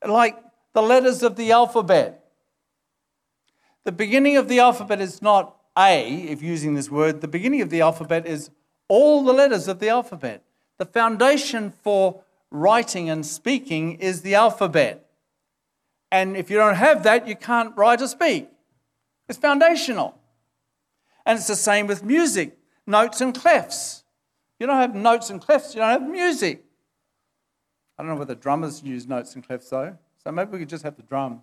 Like 0.06 0.38
the 0.72 0.82
letters 0.82 1.22
of 1.22 1.36
the 1.36 1.52
alphabet. 1.52 2.24
The 3.84 3.92
beginning 3.92 4.36
of 4.36 4.48
the 4.48 4.60
alphabet 4.60 5.00
is 5.00 5.20
not 5.20 5.56
A, 5.76 6.22
if 6.28 6.42
using 6.42 6.74
this 6.74 6.90
word, 6.90 7.20
the 7.20 7.28
beginning 7.28 7.60
of 7.60 7.70
the 7.70 7.80
alphabet 7.80 8.26
is 8.26 8.50
all 8.90 9.22
the 9.22 9.32
letters 9.32 9.68
of 9.68 9.78
the 9.78 9.88
alphabet. 9.88 10.42
The 10.78 10.84
foundation 10.84 11.70
for 11.70 12.22
writing 12.50 13.08
and 13.08 13.24
speaking 13.24 13.92
is 13.94 14.22
the 14.22 14.34
alphabet. 14.34 15.06
And 16.10 16.36
if 16.36 16.50
you 16.50 16.56
don't 16.56 16.74
have 16.74 17.04
that, 17.04 17.28
you 17.28 17.36
can't 17.36 17.74
write 17.76 18.02
or 18.02 18.08
speak. 18.08 18.48
It's 19.28 19.38
foundational. 19.38 20.18
And 21.24 21.38
it's 21.38 21.46
the 21.46 21.54
same 21.54 21.86
with 21.86 22.02
music 22.02 22.58
notes 22.84 23.20
and 23.20 23.32
clefs. 23.32 24.02
You 24.58 24.66
don't 24.66 24.76
have 24.76 24.96
notes 24.96 25.30
and 25.30 25.40
clefs, 25.40 25.74
you 25.74 25.80
don't 25.80 25.90
have 25.90 26.02
music. 26.02 26.64
I 27.96 28.02
don't 28.02 28.10
know 28.10 28.18
whether 28.18 28.34
drummers 28.34 28.82
use 28.82 29.06
notes 29.06 29.36
and 29.36 29.46
clefs 29.46 29.70
though, 29.70 29.96
so 30.22 30.32
maybe 30.32 30.50
we 30.50 30.58
could 30.58 30.68
just 30.68 30.82
have 30.82 30.96
the 30.96 31.02
drums. 31.02 31.42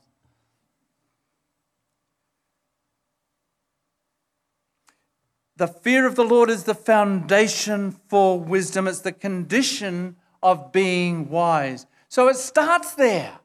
The 5.57 5.67
fear 5.67 6.05
of 6.05 6.15
the 6.15 6.23
Lord 6.23 6.51
is 6.51 6.65
the 6.65 6.75
foundation 6.75 7.91
for 8.09 8.39
wisdom. 8.39 8.87
It's 8.87 8.99
the 8.99 9.11
condition 9.11 10.15
of 10.43 10.71
being 10.71 11.29
wise. 11.29 11.87
So 12.09 12.27
it 12.27 12.35
starts 12.35 12.93
there. 12.93 13.39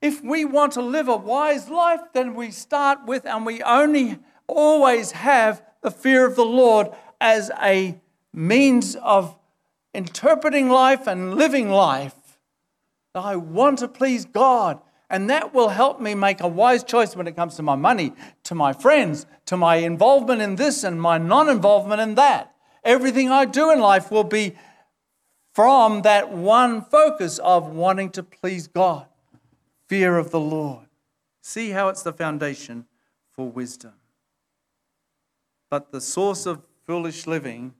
If 0.00 0.24
we 0.24 0.46
want 0.46 0.72
to 0.72 0.82
live 0.82 1.08
a 1.08 1.16
wise 1.16 1.68
life, 1.68 2.00
then 2.14 2.34
we 2.34 2.50
start 2.50 3.06
with, 3.06 3.26
and 3.26 3.44
we 3.44 3.62
only 3.62 4.18
always 4.46 5.10
have 5.12 5.62
the 5.82 5.90
fear 5.90 6.26
of 6.26 6.36
the 6.36 6.44
Lord 6.44 6.88
as 7.20 7.50
a 7.60 8.00
means 8.32 8.96
of 8.96 9.36
interpreting 9.92 10.70
life 10.70 11.06
and 11.06 11.34
living 11.34 11.68
life. 11.70 12.38
I 13.14 13.36
want 13.36 13.78
to 13.80 13.88
please 13.88 14.24
God, 14.24 14.80
and 15.08 15.30
that 15.30 15.54
will 15.54 15.68
help 15.68 16.00
me 16.00 16.14
make 16.14 16.40
a 16.40 16.48
wise 16.48 16.82
choice 16.82 17.14
when 17.14 17.26
it 17.26 17.36
comes 17.36 17.56
to 17.56 17.62
my 17.62 17.76
money, 17.76 18.12
to 18.44 18.54
my 18.54 18.72
friends, 18.72 19.26
to 19.46 19.56
my 19.56 19.76
involvement 19.76 20.42
in 20.42 20.56
this 20.56 20.82
and 20.82 21.00
my 21.00 21.18
non 21.18 21.48
involvement 21.48 22.00
in 22.00 22.16
that. 22.16 22.54
Everything 22.82 23.30
I 23.30 23.44
do 23.44 23.70
in 23.70 23.80
life 23.80 24.10
will 24.10 24.24
be 24.24 24.56
from 25.54 26.02
that 26.02 26.32
one 26.32 26.82
focus 26.82 27.38
of 27.38 27.68
wanting 27.68 28.10
to 28.10 28.22
please 28.22 28.66
God, 28.66 29.06
fear 29.88 30.18
of 30.18 30.30
the 30.30 30.40
Lord. 30.40 30.86
See 31.40 31.70
how 31.70 31.88
it's 31.88 32.02
the 32.02 32.12
foundation 32.12 32.86
for 33.32 33.48
wisdom. 33.48 33.94
But 35.70 35.92
the 35.92 36.00
source 36.00 36.46
of 36.46 36.62
foolish 36.84 37.26
living 37.26 37.74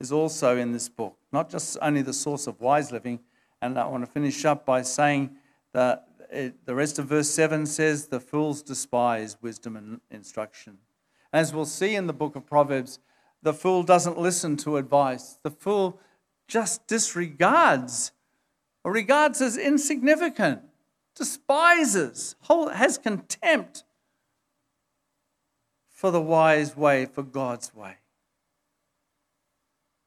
is 0.00 0.12
also 0.12 0.56
in 0.56 0.72
this 0.72 0.88
book, 0.88 1.16
not 1.32 1.50
just 1.50 1.76
only 1.82 2.02
the 2.02 2.12
source 2.12 2.46
of 2.46 2.60
wise 2.60 2.92
living. 2.92 3.20
And 3.60 3.78
I 3.78 3.86
want 3.86 4.04
to 4.04 4.10
finish 4.10 4.44
up 4.44 4.64
by 4.64 4.82
saying 4.82 5.36
that 5.72 6.07
it, 6.30 6.66
the 6.66 6.74
rest 6.74 6.98
of 6.98 7.06
verse 7.06 7.30
7 7.30 7.66
says, 7.66 8.06
The 8.06 8.20
fools 8.20 8.62
despise 8.62 9.36
wisdom 9.40 9.76
and 9.76 10.00
instruction. 10.10 10.78
As 11.32 11.54
we'll 11.54 11.66
see 11.66 11.94
in 11.94 12.06
the 12.06 12.12
book 12.12 12.36
of 12.36 12.46
Proverbs, 12.46 12.98
the 13.42 13.54
fool 13.54 13.82
doesn't 13.82 14.18
listen 14.18 14.56
to 14.58 14.76
advice. 14.76 15.38
The 15.42 15.50
fool 15.50 16.00
just 16.46 16.86
disregards 16.86 18.12
or 18.84 18.92
regards 18.92 19.40
as 19.40 19.56
insignificant, 19.56 20.62
despises, 21.14 22.36
has 22.48 22.98
contempt 22.98 23.84
for 25.88 26.10
the 26.10 26.22
wise 26.22 26.76
way, 26.76 27.04
for 27.04 27.22
God's 27.22 27.74
way. 27.74 27.96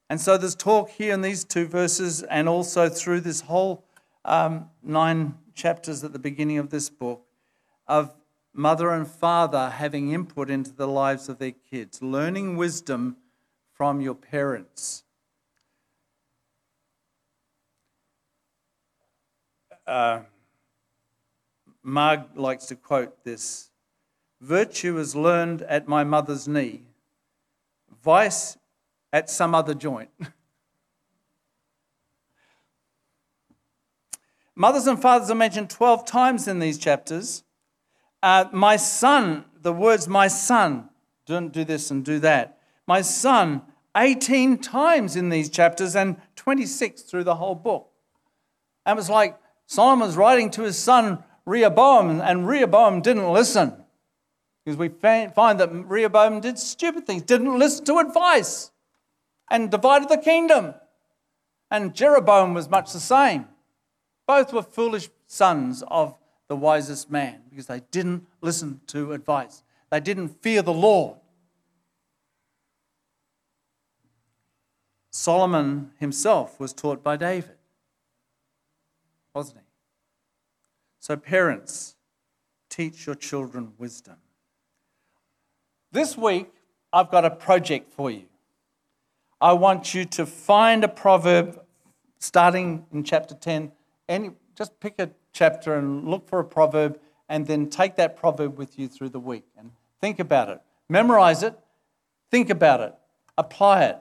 And 0.10 0.20
so 0.20 0.38
there's 0.38 0.56
talk 0.56 0.90
here 0.90 1.14
in 1.14 1.22
these 1.22 1.44
two 1.44 1.68
verses 1.68 2.24
and 2.24 2.50
also 2.50 2.90
through 2.90 3.22
this 3.22 3.42
whole 3.42 3.86
um, 4.26 4.70
nine 4.84 5.36
chapters 5.54 6.04
at 6.04 6.14
the 6.14 6.20
beginning 6.20 6.58
of 6.58 6.70
this 6.70 6.90
book 6.90 7.26
of 7.88 8.14
mother 8.54 8.92
and 8.92 9.08
father 9.08 9.70
having 9.70 10.12
input 10.12 10.50
into 10.50 10.72
the 10.72 10.88
lives 10.88 11.30
of 11.30 11.40
their 11.40 11.52
kids, 11.52 12.02
learning 12.02 12.58
wisdom 12.58 13.18
from 13.74 14.02
your 14.02 14.16
parents. 14.16 15.04
Uh, 19.88 20.22
Marg 21.84 22.22
likes 22.36 22.66
to 22.68 22.76
quote 22.76 23.24
this 23.24 23.72
Virtue 24.40 24.98
is 24.98 25.16
learned 25.16 25.62
at 25.64 25.88
my 25.88 26.04
mother's 26.04 26.48
knee, 26.48 26.82
vice 28.04 28.58
at 29.14 29.30
some 29.30 29.54
other 29.54 29.74
joint. 29.74 30.10
Mothers 34.56 34.88
and 34.88 35.02
fathers 35.02 35.30
are 35.30 35.36
mentioned 35.36 35.70
12 35.70 36.06
times 36.06 36.48
in 36.48 36.60
these 36.60 36.78
chapters. 36.78 37.44
Uh, 38.22 38.46
my 38.52 38.76
son, 38.76 39.46
the 39.62 39.74
words 39.74 40.08
my 40.08 40.28
son, 40.28 40.90
don't 41.26 41.54
do 41.54 41.64
this 41.64 41.90
and 41.92 42.04
do 42.04 42.20
that. 42.20 42.60
My 42.88 43.02
son, 43.02 43.62
18 43.96 44.58
times 44.60 45.16
in 45.16 45.30
these 45.30 45.50
chapters 45.50 45.96
and 45.96 46.18
26 46.36 47.02
through 47.04 47.24
the 47.24 47.36
whole 47.36 47.56
book. 47.56 47.90
And 48.86 48.96
it 48.96 49.00
was 49.00 49.10
like 49.10 49.38
Solomon's 49.66 50.18
writing 50.18 50.50
to 50.52 50.64
his 50.64 50.78
son 50.78 51.24
Rehoboam, 51.46 52.22
and 52.22 52.48
Rehoboam 52.48 53.02
didn't 53.02 53.32
listen. 53.32 53.74
Because 54.64 54.78
we 54.78 54.90
find 54.90 55.60
that 55.60 55.70
Rehoboam 55.72 56.40
did 56.40 56.60
stupid 56.60 57.08
things, 57.08 57.24
didn't 57.24 57.58
listen 57.58 57.84
to 57.86 57.98
advice, 57.98 58.72
and 59.50 59.72
divided 59.72 60.10
the 60.10 60.18
kingdom. 60.18 60.76
And 61.72 61.96
Jeroboam 61.96 62.54
was 62.54 62.70
much 62.70 62.94
the 62.94 63.00
same. 63.00 63.48
Both 64.32 64.54
were 64.54 64.64
foolish 64.64 65.10
sons 65.28 65.84
of 65.90 66.16
the 66.48 66.56
wisest 66.56 67.12
man 67.12 67.42
because 67.50 67.68
they 67.68 67.82
didn't 67.92 68.26
listen 68.40 68.80
to 68.88 69.12
advice, 69.12 69.62
they 69.90 70.00
didn't 70.00 70.42
fear 70.42 70.62
the 70.62 70.72
Lord. 70.72 71.18
Solomon 75.10 75.92
himself 76.00 76.62
was 76.62 76.72
taught 76.72 77.04
by 77.04 77.18
David, 77.18 77.58
wasn't 79.34 79.58
he? 79.58 79.66
So, 81.02 81.18
parents, 81.18 81.98
teach 82.70 83.06
your 83.06 83.16
children 83.16 83.74
wisdom. 83.78 84.16
This 85.92 86.18
week, 86.18 86.48
I've 86.94 87.12
got 87.12 87.26
a 87.26 87.32
project 87.32 87.92
for 87.92 88.10
you. 88.10 88.28
I 89.42 89.52
want 89.52 89.94
you 89.94 90.06
to 90.06 90.26
find 90.26 90.86
a 90.86 90.88
proverb 90.88 91.62
starting 92.18 92.86
in 92.94 93.04
chapter 93.04 93.36
10. 93.36 93.74
Any, 94.12 94.32
just 94.58 94.78
pick 94.82 94.96
a 95.00 95.12
chapter 95.32 95.74
and 95.76 96.06
look 96.06 96.28
for 96.28 96.40
a 96.40 96.44
proverb, 96.44 97.00
and 97.30 97.48
then 97.48 97.70
take 97.70 97.96
that 97.96 98.18
proverb 98.18 98.58
with 98.58 98.78
you 98.78 98.90
through 98.90 99.08
the 99.08 99.22
week 99.22 99.46
and 99.58 99.72
think 100.02 100.20
about 100.20 100.50
it. 100.50 100.60
Memorize 100.90 101.44
it, 101.44 101.58
think 102.30 102.50
about 102.50 102.82
it, 102.82 102.94
apply 103.38 103.86
it. 103.86 103.98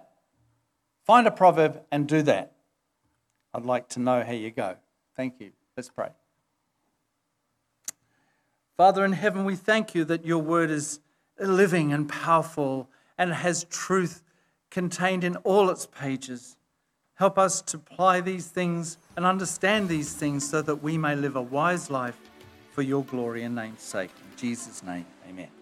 Find 1.07 1.29
a 1.29 1.31
proverb 1.31 1.83
and 1.93 2.09
do 2.09 2.23
that. 2.23 2.55
I'd 3.55 3.65
like 3.65 3.89
to 3.91 4.01
know 4.01 4.25
how 4.25 4.33
you 4.33 4.51
go. 4.51 4.75
Thank 5.17 5.39
you. 5.39 5.53
Let's 5.77 5.89
pray. 5.89 6.09
Father 8.77 9.05
in 9.05 9.13
heaven, 9.13 9.45
we 9.45 9.55
thank 9.55 9.95
you 9.95 10.05
that 10.07 10.27
your 10.27 10.43
word 10.43 10.71
is 10.71 10.99
living 11.39 11.93
and 11.93 12.09
powerful 12.09 12.91
and 13.17 13.33
has 13.33 13.63
truth 13.65 14.25
contained 14.71 15.23
in 15.23 15.37
all 15.37 15.71
its 15.71 15.87
pages. 15.87 16.57
Help 17.21 17.39
us 17.39 17.61
to 17.61 17.77
apply 17.77 18.23
these 18.23 18.47
things 18.47 18.97
and 19.15 19.27
understand 19.27 19.91
these 19.91 20.15
things 20.15 20.49
so 20.49 20.63
that 20.63 20.77
we 20.77 20.97
may 20.97 21.15
live 21.15 21.37
a 21.37 21.43
wise 21.43 21.91
life 21.91 22.17
for 22.73 22.81
your 22.81 23.05
glory 23.05 23.43
and 23.43 23.55
name's 23.55 23.83
sake. 23.83 24.11
In 24.31 24.39
Jesus' 24.39 24.83
name, 24.83 25.05
amen. 25.29 25.60